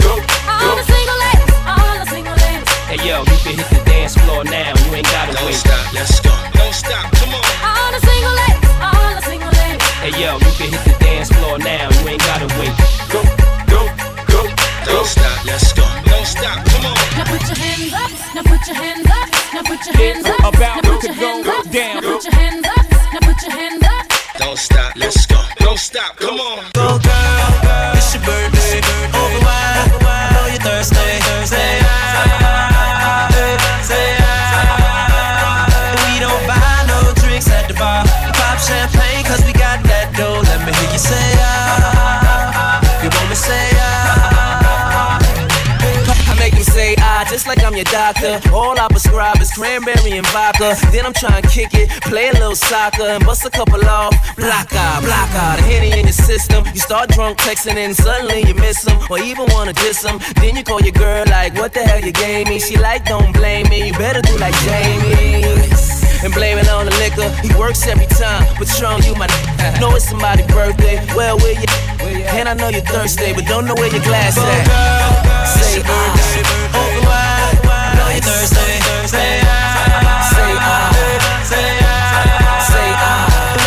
[0.03, 0.13] go.
[0.49, 2.69] All the single ladies, all the single ladies.
[2.91, 4.73] Hey yo, you can hit the dance floor now.
[4.87, 5.55] You ain't gotta Don't wait.
[5.57, 6.33] stop, let's go.
[6.55, 7.43] Don't stop, come on.
[7.65, 9.83] All the single ladies, all the single ladies.
[10.05, 11.89] Hey yo, you can hit the dance floor now.
[11.91, 12.75] You ain't gotta wait.
[13.13, 13.21] go,
[13.73, 13.81] go,
[14.31, 14.41] go,
[14.87, 15.85] Don't stop, let's go.
[16.07, 16.97] Don't stop, come on.
[17.19, 18.96] Now put your hands up, now put your hands
[25.97, 26.59] stop, come on.
[26.75, 28.85] Go girl, it's your birthday.
[29.17, 30.97] Over wine, I know you're thirsty.
[36.05, 38.05] We don't buy no drinks at the bar.
[38.37, 40.43] Pop champagne 'cause we got that dough.
[40.45, 42.81] Let me hear you say ah.
[43.03, 45.19] You want me say ah?
[46.31, 48.41] I make them say ah, just like I'm your doctor.
[48.53, 50.77] All I prescribe cranberry and vodka.
[50.93, 54.13] Then I'm trying to kick it, play a little soccer, and bust a couple off.
[54.37, 56.65] Block out, block out, the henny in your system.
[56.75, 60.21] You start drunk texting, and suddenly you miss them, or even wanna diss them.
[60.37, 62.61] Then you call your girl like, what the hell you gave me?
[62.61, 65.45] She like, don't blame me, you better do like Jamie.
[66.25, 68.45] And blame it on the liquor, he works every time.
[68.59, 69.27] But Trump, you my
[69.81, 71.01] know it's somebody's birthday.
[71.17, 71.69] Well, where you?
[72.37, 74.67] And I know you're thirsty, but don't know where your glass at.
[75.49, 76.13] Say ah.
[76.77, 79.46] Open wide, know you're thirsty.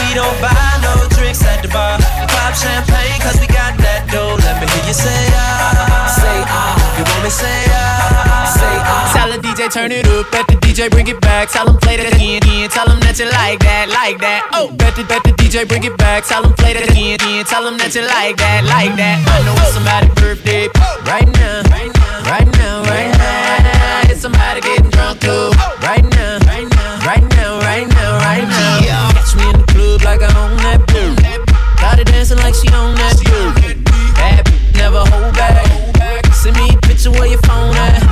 [0.09, 0.49] We don't buy
[0.81, 1.99] no drinks at the bar.
[2.33, 4.41] Pop champagne 'cause we got that dough.
[4.41, 6.09] Let me hear you say ah.
[6.09, 6.97] Say ah.
[6.97, 8.49] You want me say ah?
[8.57, 9.13] Say ah.
[9.13, 11.51] Tell the DJ turn it up, bet the DJ bring it back.
[11.51, 12.69] Tell him play that again, again.
[12.71, 14.49] Tell him that you like that, like that.
[14.53, 16.25] Oh, bet the bet the DJ bring it back.
[16.25, 17.45] Tell him play that again, again.
[17.45, 19.21] Tell him that you like that, like that.
[19.29, 20.65] I know it's somebody's birthday
[21.05, 24.09] right now, right now, right now, right now.
[24.09, 25.53] It's somebody getting drunk too
[25.85, 29.13] right now, right now, right now, right now, right now.
[29.13, 29.68] Catch me in the
[29.99, 31.15] club like I own that boom.
[31.77, 33.83] Got her dancing like she own that boom.
[34.15, 36.25] Bad never hold back.
[36.33, 38.08] Send me a picture where your phone at.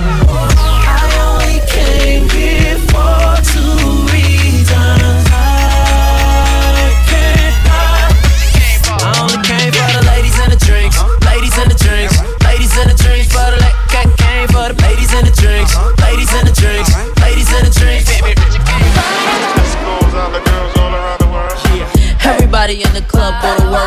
[23.48, 23.86] In the work.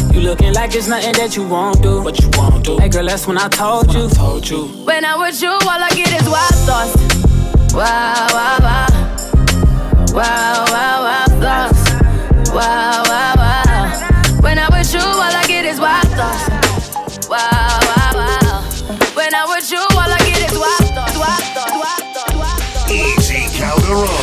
[0.13, 2.01] You looking like it's nothing that you won't do.
[2.03, 2.77] What you won't do.
[2.77, 4.09] Hey girl, that's when I told you.
[4.09, 4.65] Told you.
[4.85, 6.95] When I'm with you, all I get is wild thoughts.
[7.73, 8.87] Wow, wow, wow.
[10.13, 12.51] Wow, wow, wow, thoughts.
[12.51, 14.41] Wow, wow, wow.
[14.41, 17.27] When I'm with you, all I get is wild thoughts.
[17.29, 18.63] Wow, wow, wow.
[19.15, 21.17] When I'm with you, all I get is wild thoughts.
[21.17, 22.91] Wild thoughts, wild thoughts, wild thoughts.
[22.91, 24.20] Easy Calderon.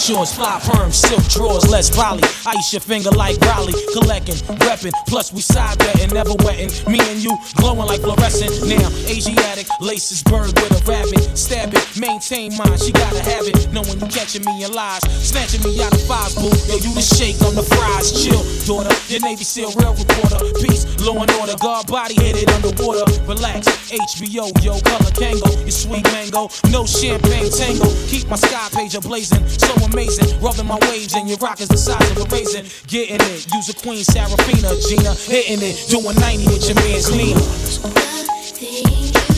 [0.00, 2.22] Ladylike, fly perm, silk drawers, less volley.
[2.46, 6.70] Ice your finger like Raleigh, collecting, reppin', plus we side betting, never wetting.
[6.90, 8.50] Me and you glowing like fluorescent.
[8.64, 11.36] Now, Asiatic, laces bird with a rabbit.
[11.36, 13.70] Stab it, maintain mine, she gotta have it.
[13.72, 16.48] Knowing you catching me in lies, snatching me out of fives, boo.
[16.72, 18.94] Yo, you the shake on the fries, chill, daughter.
[19.12, 23.04] Your Navy SEAL real reporter, peace, law and order, guard body it underwater.
[23.28, 27.92] Relax, HBO, yo, color Kangol, your sweet mango, no champagne tango.
[28.08, 30.40] Keep my sky page ablazing, so amazing.
[30.40, 32.66] Rubbing my waves and your rock is the size of a raisin.
[32.86, 37.40] Getting it, use a queen, Serafina, Gina, hitting it, doing 90 with your man's Nina.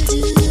[0.05, 0.42] It's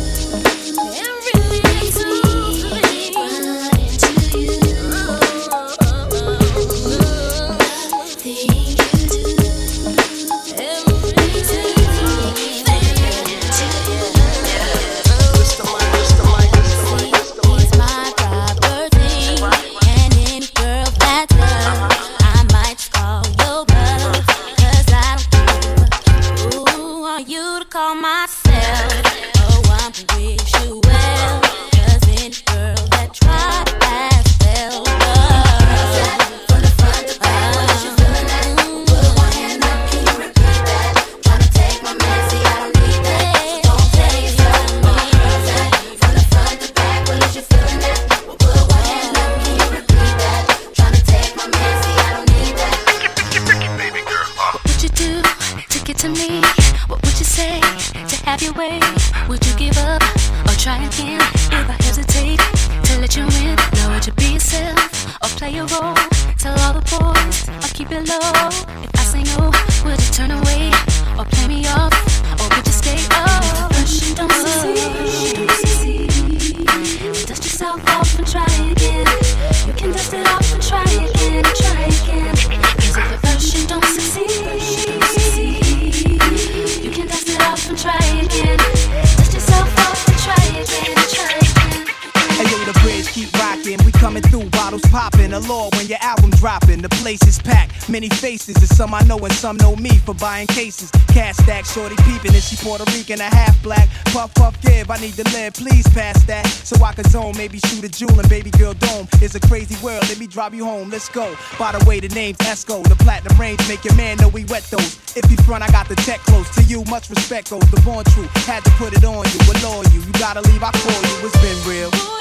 [98.02, 100.90] Many faces, and some I know and some know me for buying cases.
[101.10, 103.88] Cash stack, shorty peeping, and she Puerto Rican, a half black.
[104.06, 106.48] Puff, puff, give, I need to live, please pass that.
[106.48, 109.08] So I can zone, maybe shoot a jewel and baby girl dome.
[109.22, 111.38] It's a crazy world, let me drive you home, let's go.
[111.60, 112.82] By the way, the name's Esco.
[112.82, 114.98] The platinum range make your man know we wet those.
[115.16, 116.50] If you front, I got the tech close.
[116.56, 117.70] To you, much respect goes.
[117.70, 119.40] The born truth, had to put it on you.
[119.46, 121.28] Allure you, you gotta leave, I call you.
[121.28, 122.21] It's been real.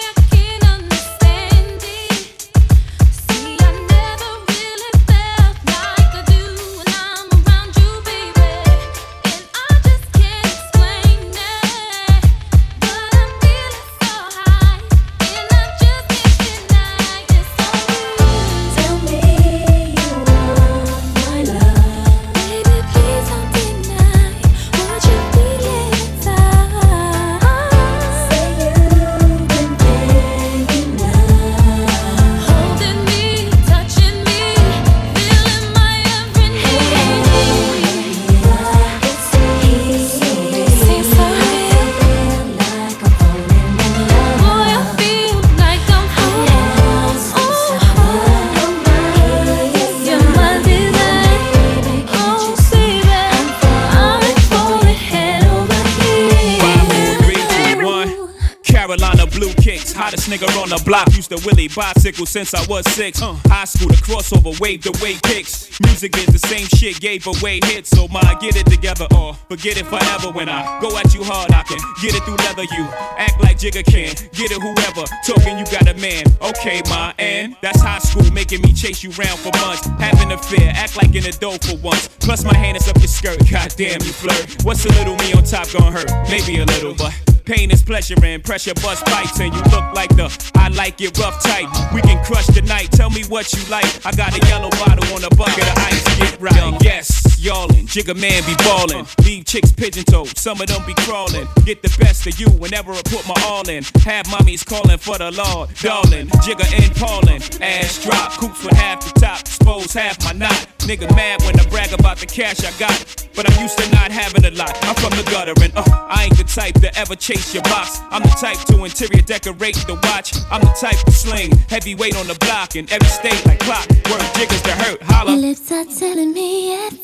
[61.30, 61.94] The block.
[61.94, 63.20] Used bicycle since I was six.
[63.20, 65.78] High school, the crossover, wave the way kicks.
[65.80, 67.90] Music is the same shit, gave away hits.
[67.90, 70.32] So my get it together or forget it forever.
[70.32, 72.64] When I go at you hard, I can get it through leather.
[72.64, 72.84] You
[73.18, 75.04] act like Jigga can, get it whoever.
[75.26, 76.24] Talking, you got a man.
[76.42, 79.86] Okay, my and that's high school, making me chase you round for months.
[79.98, 82.08] Having a fear, act like an adult for once.
[82.20, 83.38] Plus my hand is up your skirt.
[83.50, 84.64] Goddamn, you flirt.
[84.64, 86.10] What's a little me on top gonna hurt?
[86.28, 87.14] Maybe a little, but.
[87.50, 91.18] Pain is pleasure and pressure bust pipes and you look like the I like it
[91.18, 91.66] rough tight.
[91.92, 92.90] We can crush the night.
[92.92, 93.88] Tell me what you like.
[94.06, 96.04] I got a yellow bottle on a bucket of ice.
[96.18, 96.54] Get right.
[96.56, 97.86] Yo, yes, y'allin'.
[97.86, 99.06] Jigga man be ballin'.
[99.24, 100.36] Leave chicks pigeon toed.
[100.36, 101.46] Some of them be crawlin'.
[101.64, 103.82] Get the best of you whenever I put my all in.
[104.04, 105.70] Have mommies callin' for the Lord.
[105.80, 107.42] Darling, Jigga and Paulin'.
[107.62, 108.32] Ass drop.
[108.32, 109.40] Coops with half the top.
[109.40, 110.66] Expose half my knot.
[110.80, 113.26] Nigga mad when I brag about the cash I got.
[113.34, 114.76] But I'm used to not having a lot.
[114.84, 118.00] I'm from the gutter and uh, I ain't the type to ever chase your box.
[118.10, 120.34] I'm the type to interior decorate the watch.
[120.50, 121.52] I'm the type to sling
[121.90, 123.88] heavyweight on the block in every state like clock.
[124.10, 125.32] Word jiggers to hurt, holla.
[125.32, 126.94] Your lips are telling me yes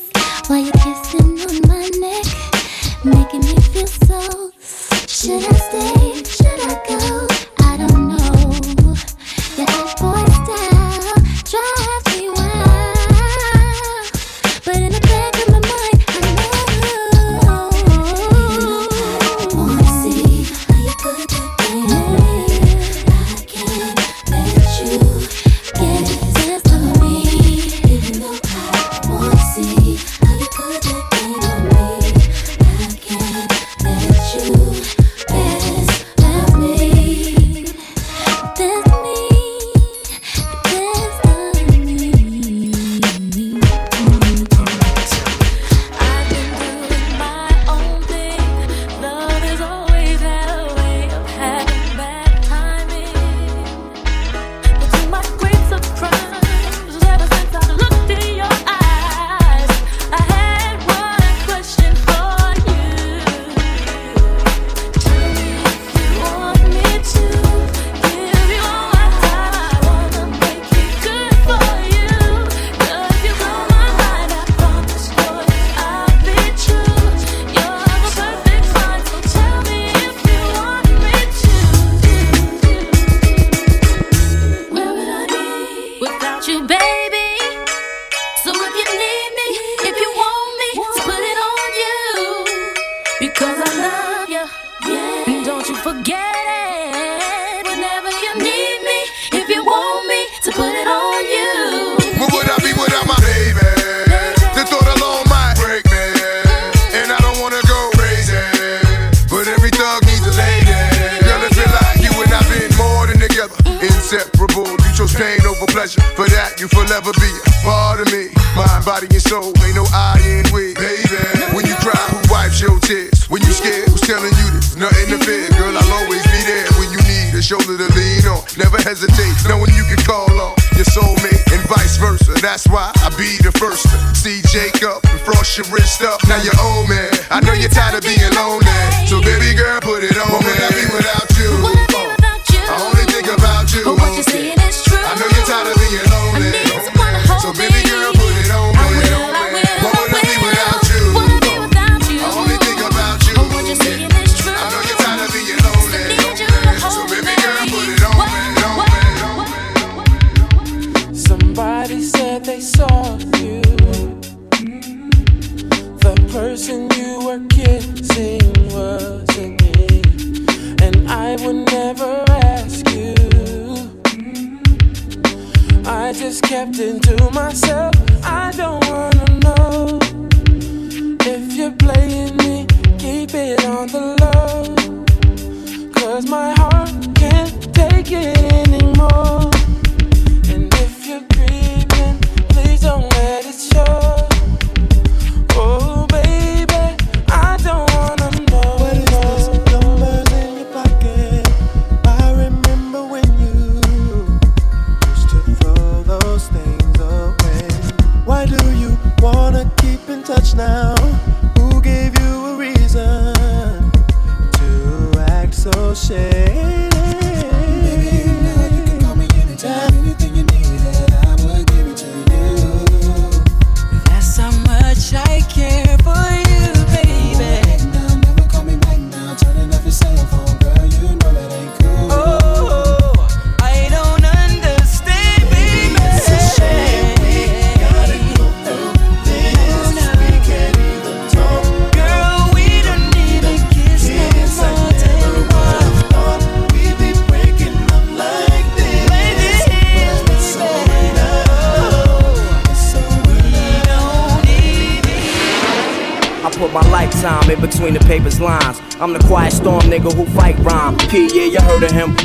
[0.47, 2.25] while you're kissing on my neck,
[3.03, 4.51] making me feel so.
[5.07, 6.23] Should I stay?
[6.23, 7.27] Should I go?
[7.59, 8.95] I don't know.
[9.59, 10.16] Hot boy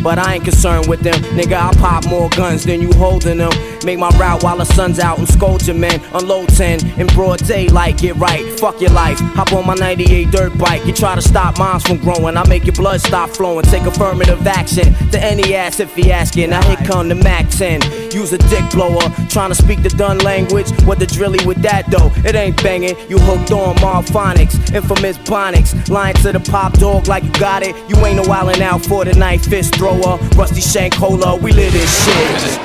[0.02, 1.20] but I ain't concerned with them.
[1.34, 3.50] Nigga, I pop more guns than you holding them.
[3.84, 6.00] Make my route while the sun's out and scold your men.
[6.14, 8.44] Unload 10 in broad daylight, get right.
[8.60, 9.18] Fuck your life.
[9.34, 10.84] Hop on my 98 dirt bike.
[10.86, 12.36] You try to stop minds from growing.
[12.36, 13.64] I make your blood stop flowing.
[13.64, 16.50] Take affirmative action to any ass if he asking.
[16.50, 17.80] Now here come the Mac 10.
[18.12, 19.02] Use a dick blower.
[19.28, 20.70] Trying to speak the done language.
[20.84, 22.12] What the drilly with that though?
[22.24, 22.96] It ain't banging.
[23.10, 24.72] You hooked on Marphonics.
[24.72, 25.88] Infamous Bonics.
[25.88, 27.74] Lying to the pop dog like you got it.
[27.88, 29.40] You ain't no wildin' out for the night.
[29.40, 30.18] Fist thrower.
[30.36, 31.36] Rusty Shank Cola.
[31.36, 32.60] We live this shit.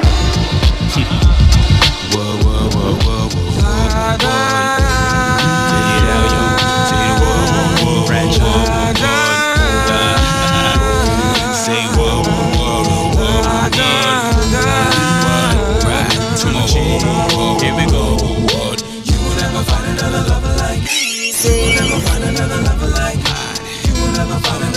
[0.93, 1.27] Here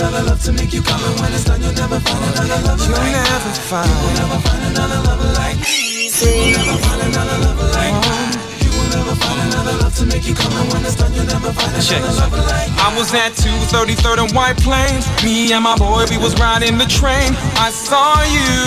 [0.01, 2.83] another love to make you come and when it's done, you'll never find another lover
[2.85, 3.53] You'll like never mine.
[3.69, 6.09] find- You will never find another lover like me.
[6.09, 8.33] You will never find another lover like mine.
[8.65, 11.25] You will never find another love to make you come and when it's done, you'll
[11.25, 11.99] never find Check.
[12.01, 15.05] another lover like I was at 233rd and White Plains.
[15.23, 17.35] Me and my boy, we was riding the train.
[17.61, 18.57] I saw you.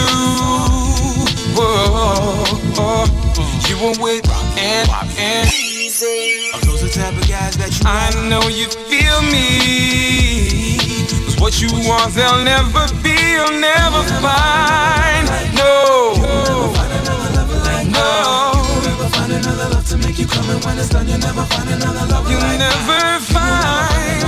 [1.57, 3.05] Whoa,
[3.69, 4.25] you were with
[4.59, 4.89] and
[5.19, 5.64] and.
[6.95, 10.79] Those the type of guys that you I know you feel me.
[11.27, 15.27] Cause what you want, they'll never be, you'll never find.
[15.59, 16.71] No, no.
[18.87, 21.69] never find another love to make you come and when it's done, you'll never find
[21.71, 24.23] another lover You'll like never find.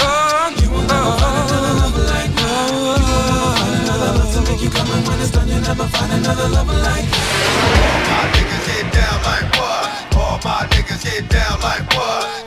[0.00, 0.56] Oh, oh.
[0.64, 2.72] You will never find another lover like mine.
[2.72, 5.60] You will never find another love to make you come and when it's done, you'll
[5.60, 8.53] never find another lover like
[11.64, 12.43] like what?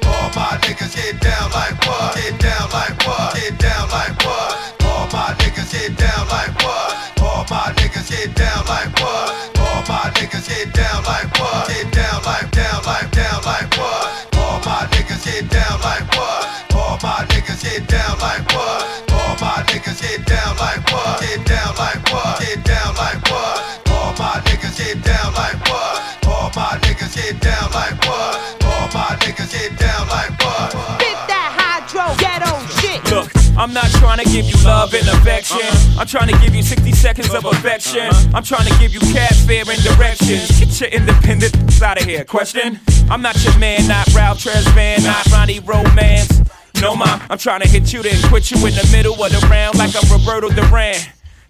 [33.58, 35.60] I'm not trying to give you love and affection.
[35.98, 38.08] I'm trying to give you 60 seconds of affection.
[38.34, 40.60] I'm trying to give you cab fare and directions.
[40.60, 42.24] Get your independence out of here.
[42.24, 42.80] Question?
[43.10, 46.42] I'm not your man, not Ralph Tresvant, not Ronnie Romance.
[46.82, 49.48] No, ma, I'm trying to hit you, then quit you in the middle of the
[49.50, 50.96] round like I'm Roberto Duran.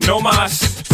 [0.07, 0.53] No mas.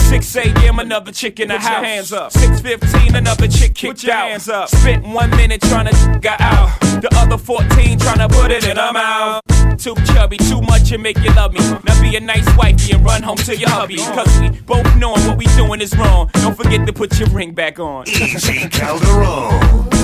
[0.10, 0.80] 6 a.m.
[0.80, 1.86] another chick in the Put your house.
[1.86, 2.32] hands up.
[2.32, 4.30] 6:15 another chick kicked Put your out.
[4.30, 4.70] hands up.
[4.70, 6.70] Spent one minute trying to get out.
[7.02, 8.78] The other 14 trying to put it in.
[8.80, 9.42] I'm out.
[9.84, 11.60] Too chubby, too much and make you love me.
[11.60, 13.98] Now be a nice wifey and run home to your hubby.
[13.98, 16.30] Cause we both knowing what we doing is wrong.
[16.36, 18.08] Don't forget to put your ring back on.
[18.08, 20.03] Easy Calderon.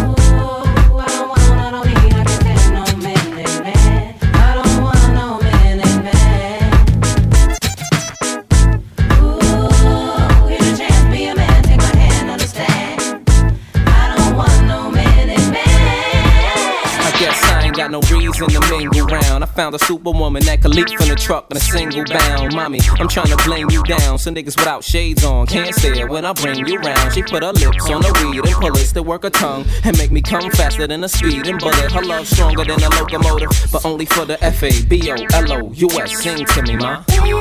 [17.89, 19.43] got no reason to mingle round.
[19.43, 22.53] I found a superwoman that could leap from the truck in a single bound.
[22.53, 24.17] Mommy, I'm trying to blame you down.
[24.17, 27.13] Some niggas without shades on can't stare when I bring you round.
[27.13, 30.11] She put her lips on the weed and bullets to work her tongue and make
[30.11, 31.91] me come faster than a speeding bullet.
[31.91, 35.51] Her love stronger than a locomotive, but only for the F A B O L
[35.51, 36.21] O U S.
[36.21, 37.03] Sing to me, ma.
[37.07, 37.31] Baby,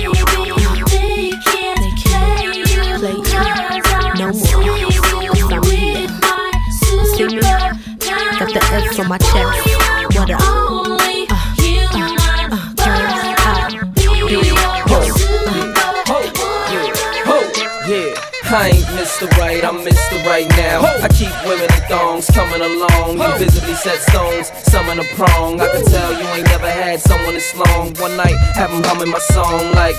[0.86, 1.80] they can't
[3.00, 4.88] they can't no more.
[7.20, 7.40] I'm here.
[8.38, 10.42] Got the F on my chest what up?
[10.42, 11.30] Only
[11.62, 12.14] you I
[14.26, 15.88] be your supermodel.
[18.50, 19.28] I ain't Mr.
[19.38, 20.24] Right, I'm Mr.
[20.26, 20.80] Right now.
[20.80, 20.88] Ho!
[21.02, 23.18] I keep women in thongs coming along.
[23.18, 23.32] Ho!
[23.32, 25.58] You visibly set stones, some in a prong.
[25.58, 25.64] Woo!
[25.64, 27.94] I can tell you ain't never had someone this long.
[28.00, 29.96] One night, have them humming my song like.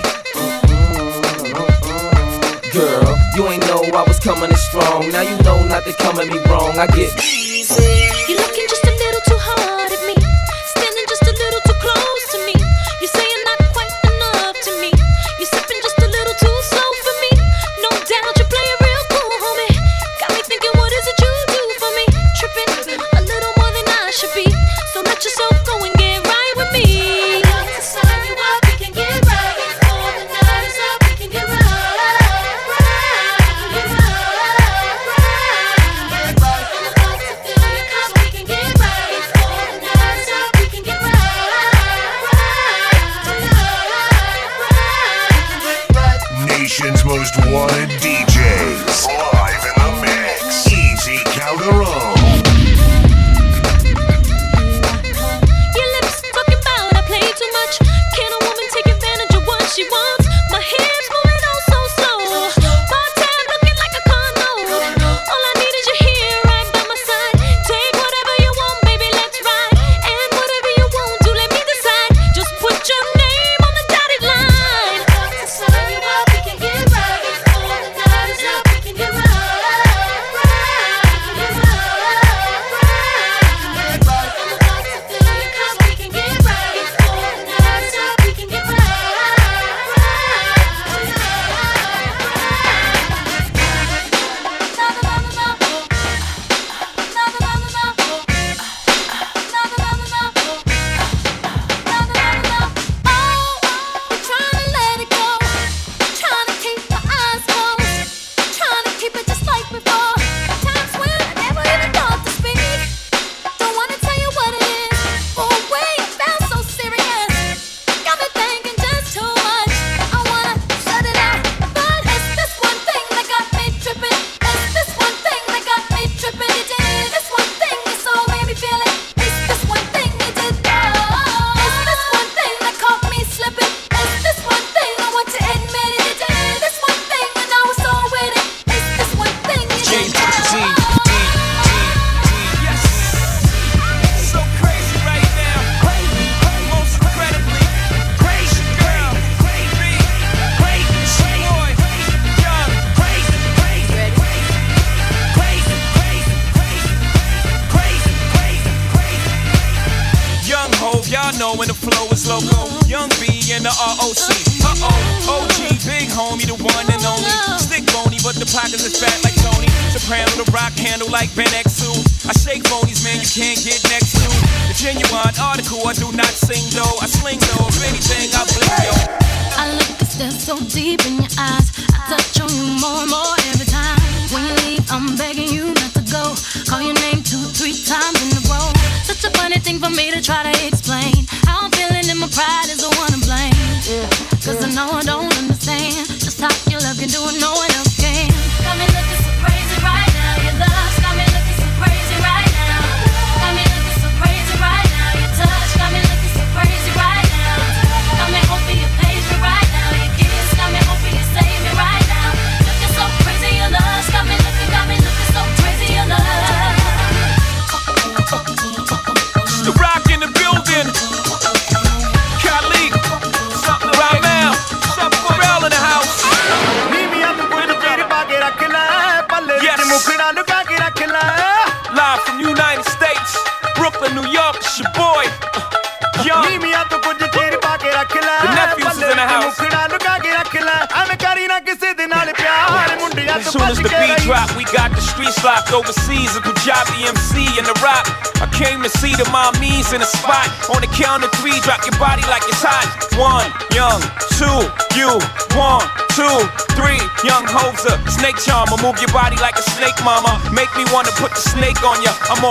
[2.73, 5.09] Girl, you ain't know I was coming in strong.
[5.11, 6.77] Now you know not to come at me wrong.
[6.77, 7.14] I get.
[8.27, 8.89] You looking just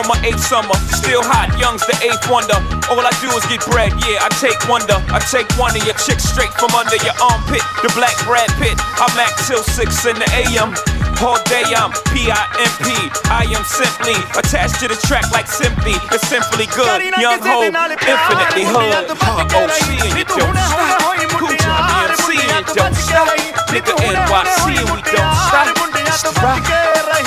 [0.08, 2.56] My eighth summer, still hot, young's the eighth wonder.
[2.88, 4.96] All I do is get bread, yeah, I take wonder.
[5.12, 7.60] I take one of your chicks straight from under your armpit.
[7.84, 10.72] The black Brad Pitt, I'm at till six in the AM.
[11.20, 12.88] All day I'm P-I-M-P.
[13.28, 15.92] I am simply attached to the track like simply.
[16.08, 16.88] It's simply good.
[17.20, 19.12] Young Hov, infinitely hood.
[19.12, 21.04] OC and you don't stop.
[21.36, 23.28] Coochie DMC and don't stop.
[23.68, 25.68] Nigga NYC and we don't stop.
[26.16, 26.56] Strap,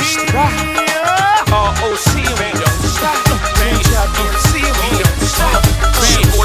[0.02, 0.81] strap.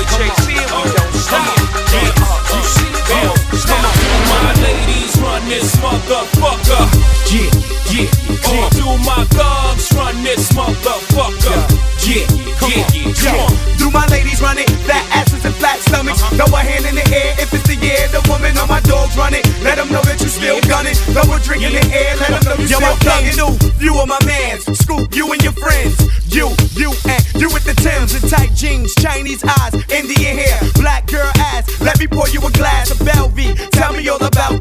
[0.06, 1.44] Boy JC and we don't stop.
[1.92, 3.94] ROC and we don't stop.
[4.30, 6.84] My ladies run this motherfucker.
[7.26, 7.50] Yeah,
[7.90, 8.08] yeah,
[8.46, 11.58] All through my thugs run this motherfucker.
[12.06, 12.22] Yeah,
[12.68, 13.12] yeah, yeah.
[13.18, 13.76] Come on.
[13.78, 14.70] Do my ladies run it?
[14.86, 16.22] Fat asses and flat stomachs.
[16.38, 18.06] Throw a hand in the air if it's the year.
[18.08, 19.46] The woman on my dogs run it.
[19.62, 20.96] Let them know that you still gun it.
[21.12, 22.16] Throw a drink in the air.
[22.16, 23.82] Let them know you Yo, still gun it.
[23.82, 24.64] You are my mans.
[24.78, 25.98] Scoop you and your friends.
[26.36, 29.72] You, you, and you with the Timbs and tight jeans, Chinese eyes,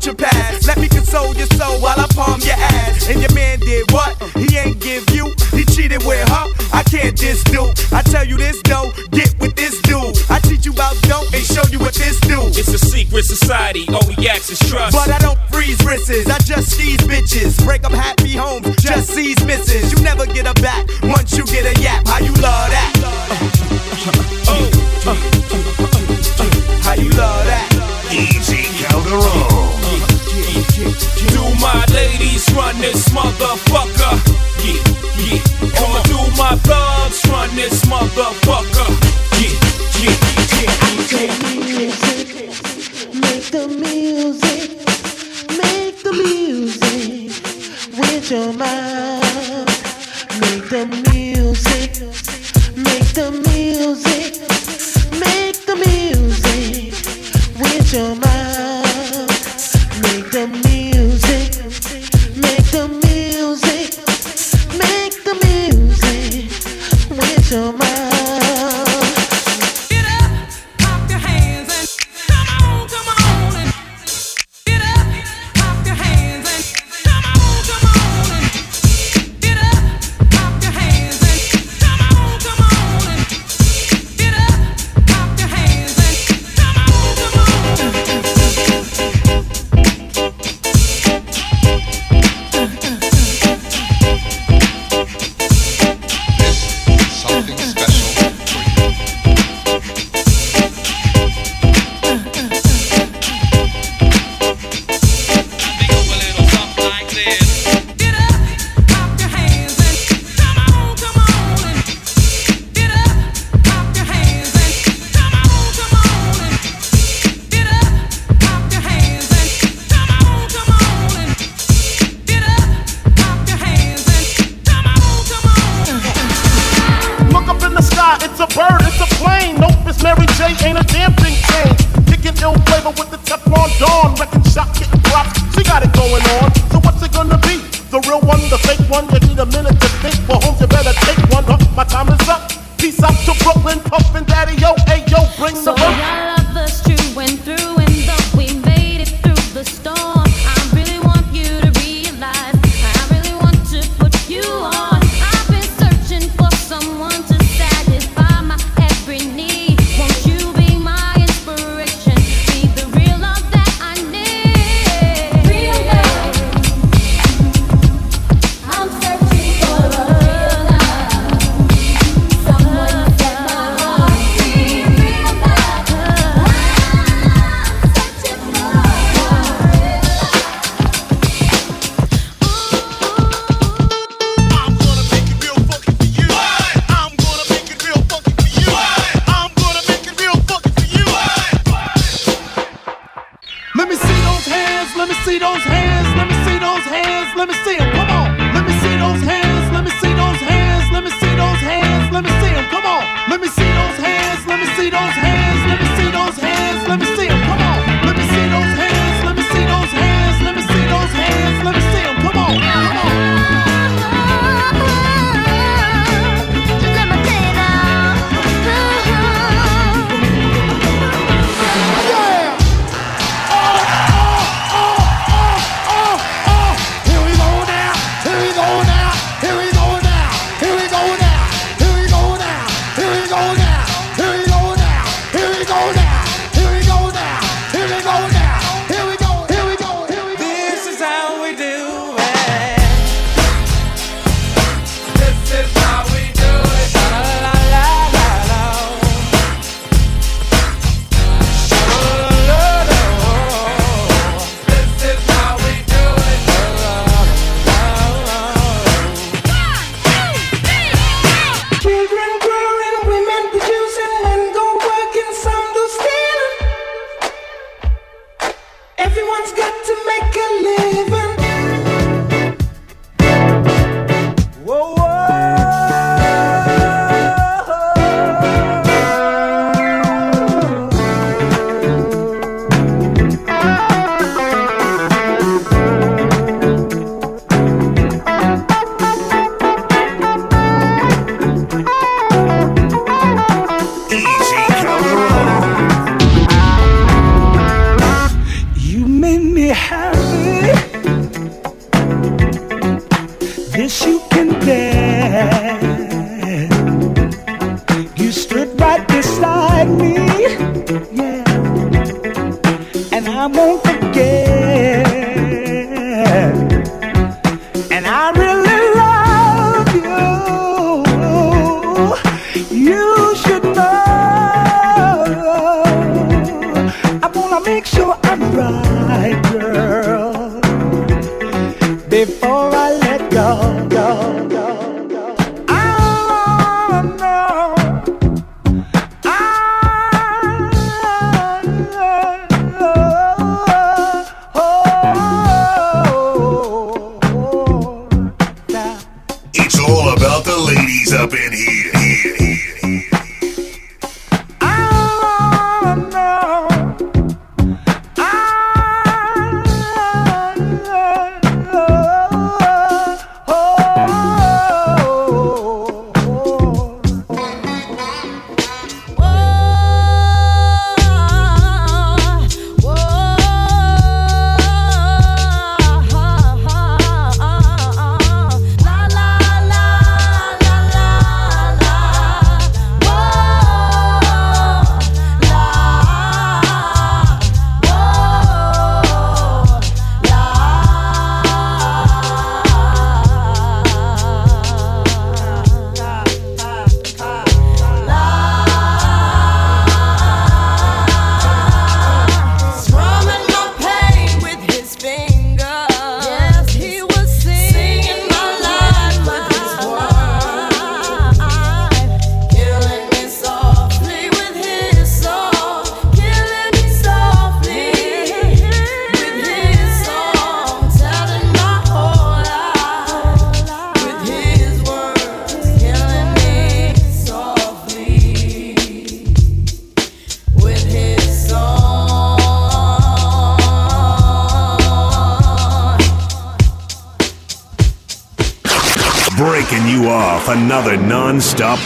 [0.07, 0.67] about your past.
[0.67, 3.09] Let me console your soul while I palm your ass.
[3.09, 4.21] And your man did what?
[4.35, 5.33] He ain't give you.
[5.51, 6.45] He cheated with her.
[6.73, 7.73] I can't diss dude.
[7.91, 8.91] I tell you this though.
[9.11, 10.17] Get with this dude.
[10.29, 12.41] I teach you about dope and show you what this do.
[12.47, 14.95] It's a secret society, all we ask is trust.
[14.95, 17.63] But I don't freeze wrists, I just seize bitches.
[17.65, 19.91] Break up happy homes, just seize misses.
[19.93, 22.04] You never get a back once you get a yap.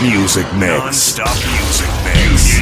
[0.01, 0.69] music mix.
[0.69, 2.61] Non-stop music mix.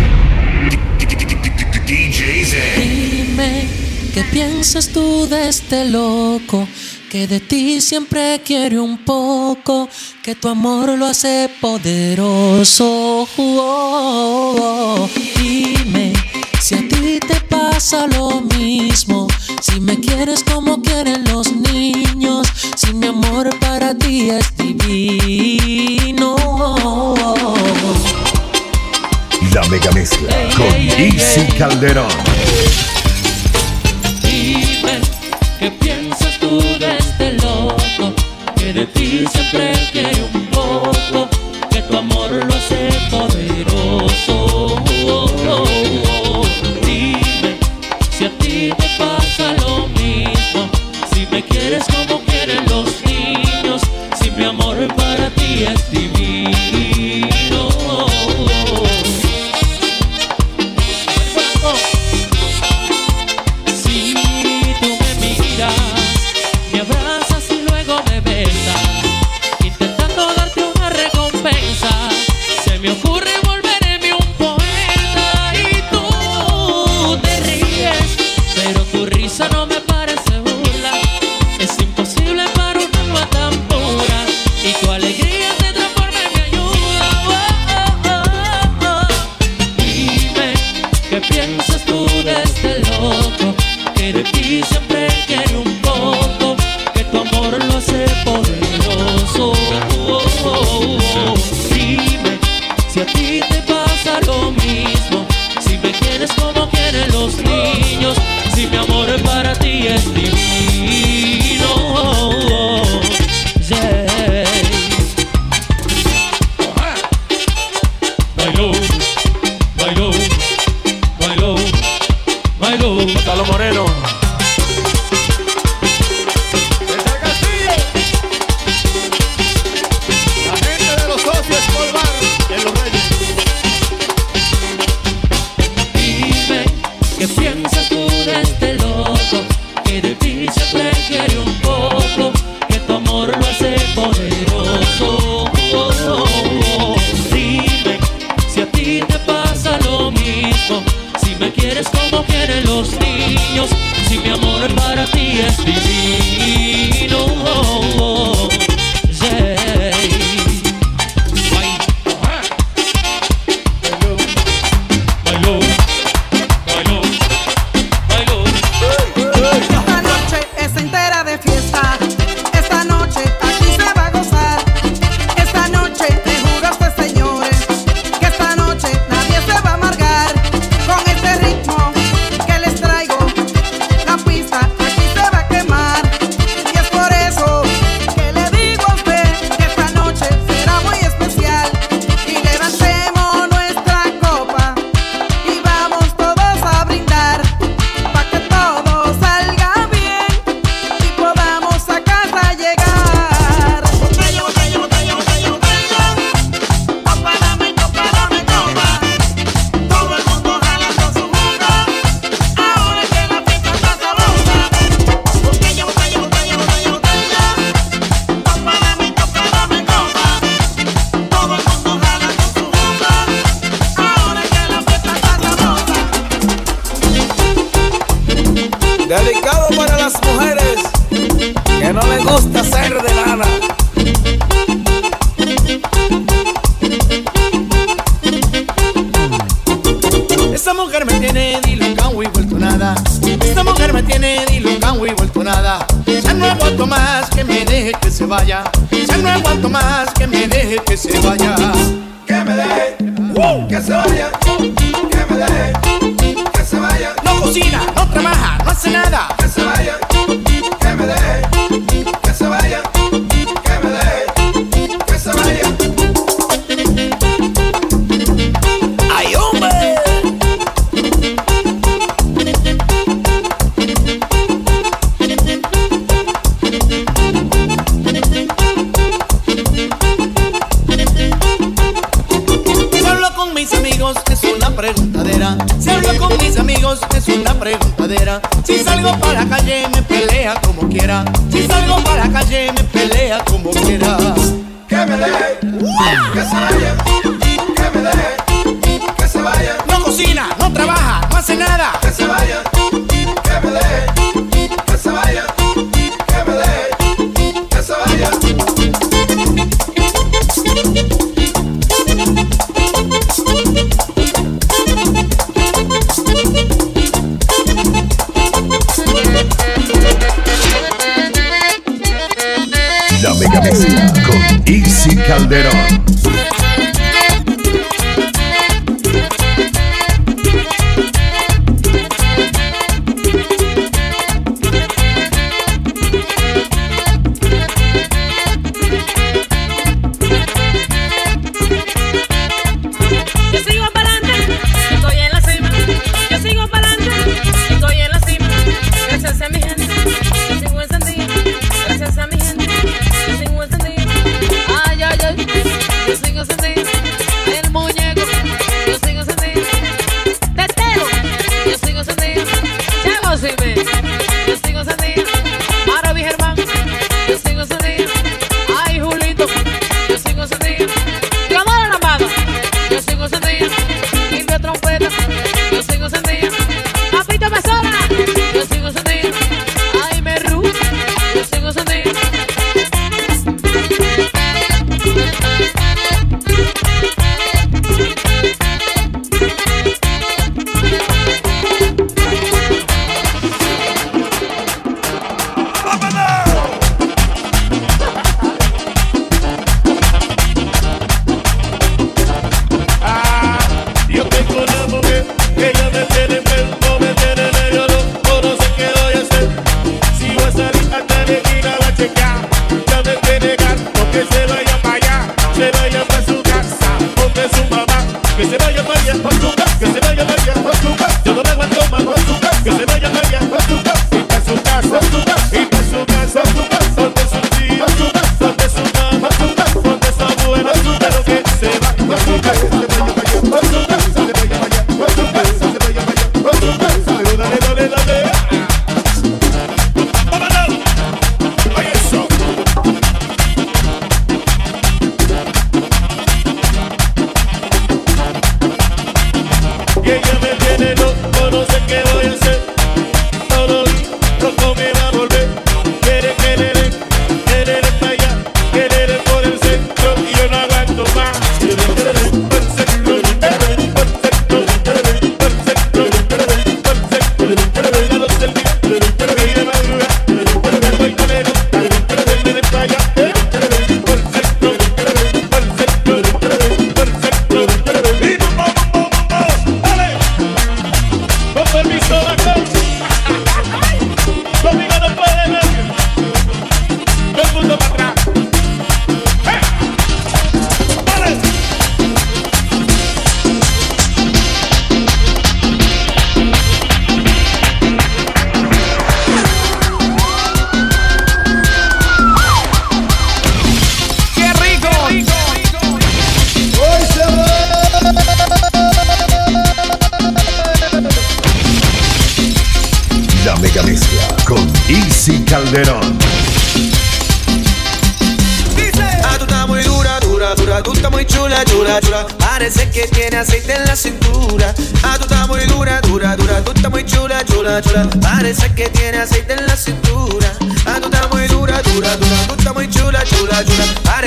[2.77, 3.67] Dime,
[4.13, 6.67] ¿qué piensas tú de este loco?
[7.09, 9.87] Que de ti siempre quiere un poco,
[10.23, 13.06] que tu amor lo hace poderoso.
[31.79, 32.16] bandera.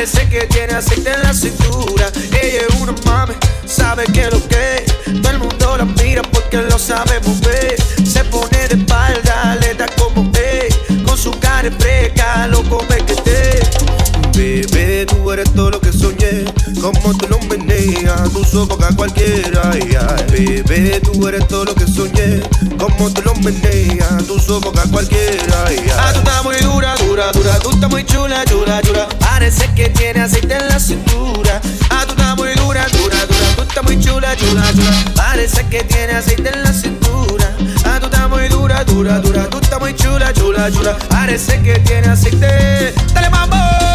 [0.00, 2.10] Parece que tiene aceite en la cintura.
[2.40, 3.34] Ella es una mami,
[3.66, 4.86] sabe que lo que
[5.20, 7.76] todo el mundo la mira porque lo sabe mover.
[8.02, 13.14] Se pone de espalda, le da como ve, con su cara fresca, lo come que
[13.14, 13.60] te.
[14.38, 16.46] Bebé, tú eres todo lo que soñé,
[16.80, 19.70] como tú lo meneas, tú sofocas a cualquiera.
[19.70, 20.24] Ay, ay.
[20.30, 22.40] Bebé, tú eres todo lo que soñé,
[22.78, 25.64] como tú lo meneas, tú sofocas a cualquiera.
[25.66, 25.92] Ay, ay.
[25.94, 29.06] Ah, tú estás muy dura, dura, dura, tú estás muy chula, chula, chula.
[29.50, 31.60] Parece que tiene aceite en la cintura.
[31.90, 35.12] Ah, tú estás muy dura, dura, dura, tú estás muy chula, chula, chula.
[35.16, 37.52] Parece que tiene aceite en la cintura.
[37.84, 40.96] Ah, tú estás muy dura, dura, dura, tú estás muy chula, chula, chula.
[41.08, 42.94] Parece que tiene aceite.
[43.12, 43.89] Dale mambo.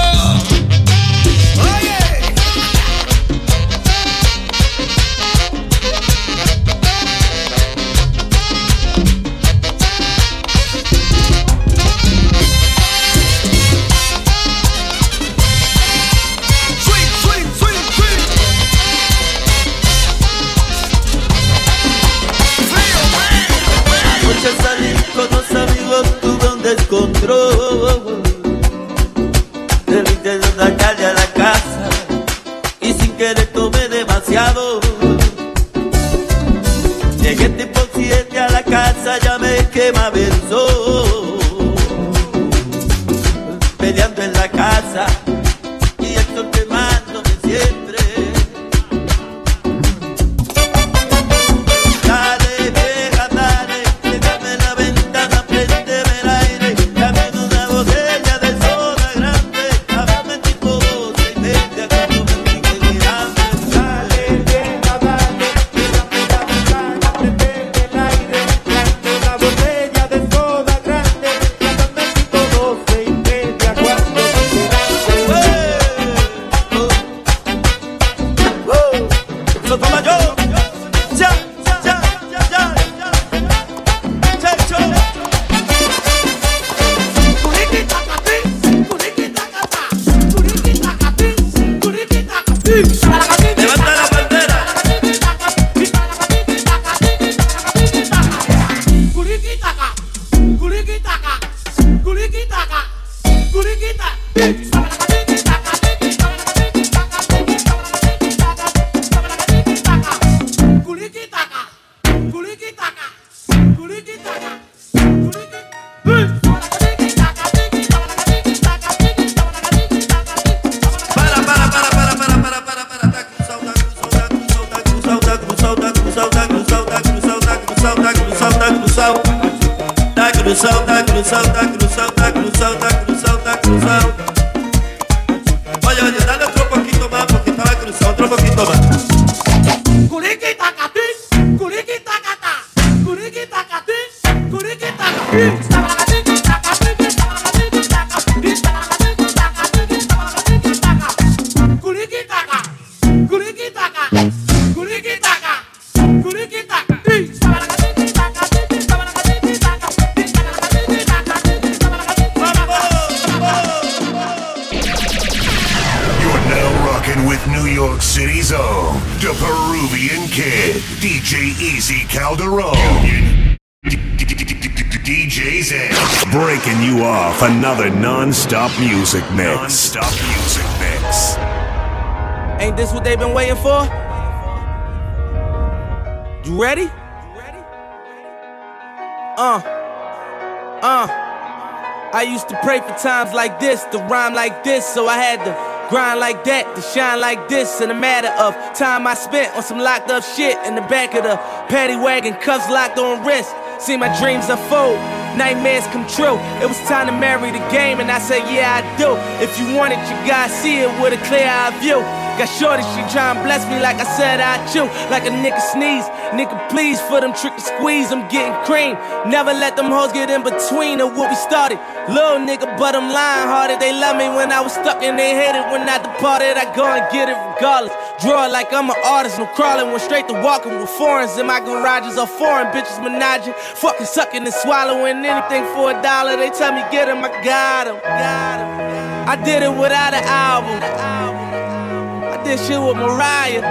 [193.98, 195.54] To rhyme like this, so I had to
[195.90, 197.80] grind like that, to shine like this.
[197.80, 201.16] In a matter of time I spent on some locked up shit in the back
[201.16, 201.38] of the
[201.72, 203.56] paddy wagon, cuffs locked on wrist.
[203.80, 205.00] See my dreams unfold,
[205.40, 206.36] nightmares come true.
[206.60, 209.16] It was time to marry the game, and I said, Yeah, I do.
[209.44, 212.04] If you want it, you gotta see it with a clear eye view.
[212.36, 214.84] Got shorty, she tryna bless me like I said I chew.
[215.08, 216.04] Like a nigga sneeze.
[216.36, 219.00] Nigga, please, for them trick to squeeze, I'm getting cream.
[219.32, 221.80] Never let them hoes get in between of what we started.
[222.12, 223.80] Little nigga, but I'm lying hearted.
[223.80, 226.58] They love me when I was stuck and they hated when I departed.
[226.58, 227.94] I go and get it regardless.
[228.22, 229.92] Draw it like I'm an artist, no crawling.
[229.92, 232.18] Went straight to walking with foreigns in my garages.
[232.18, 233.54] All foreign bitches menaging.
[233.80, 236.36] Fucking sucking and swallowing anything for a dollar.
[236.36, 237.98] They tell me get him, I got him.
[238.04, 240.80] I did it without an album.
[240.84, 243.64] I did shit with Mariah.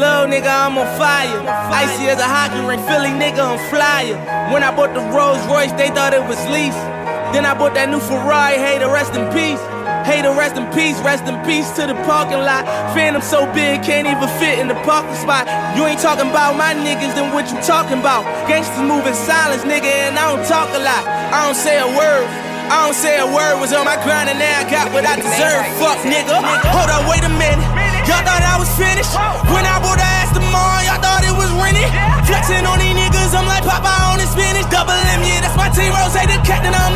[0.00, 1.44] Little nigga, I'm on fire.
[1.44, 4.16] Icy as a hockey ring, Philly nigga, I'm flyer.
[4.52, 6.89] When I bought the Rolls Royce, they thought it was lease.
[7.32, 9.62] Then I bought that new Ferrari, hey, to rest in peace.
[10.02, 12.66] Hey, rest in peace, rest in peace to the parking lot.
[12.96, 15.46] Phantom so big, can't even fit in the parking spot.
[15.78, 18.26] You ain't talking about my niggas, then what you talking about?
[18.50, 21.06] Gangsters move in silence, nigga, and I don't talk a lot.
[21.06, 22.26] I don't say a word.
[22.70, 25.18] I don't say a word, was on my grind and now I got what I
[25.18, 25.66] deserve.
[25.82, 26.38] Fuck nigga.
[26.70, 27.66] Hold up, wait a minute.
[28.06, 29.10] Y'all thought I was finished.
[29.50, 31.86] When I bought the Aston Martin, y'all thought it was rented.
[32.30, 34.70] Flexing on these niggas, I'm like Papa on the spinach.
[34.70, 35.90] Double M, yeah, that's my team.
[35.90, 36.94] Ross, the captain, I'm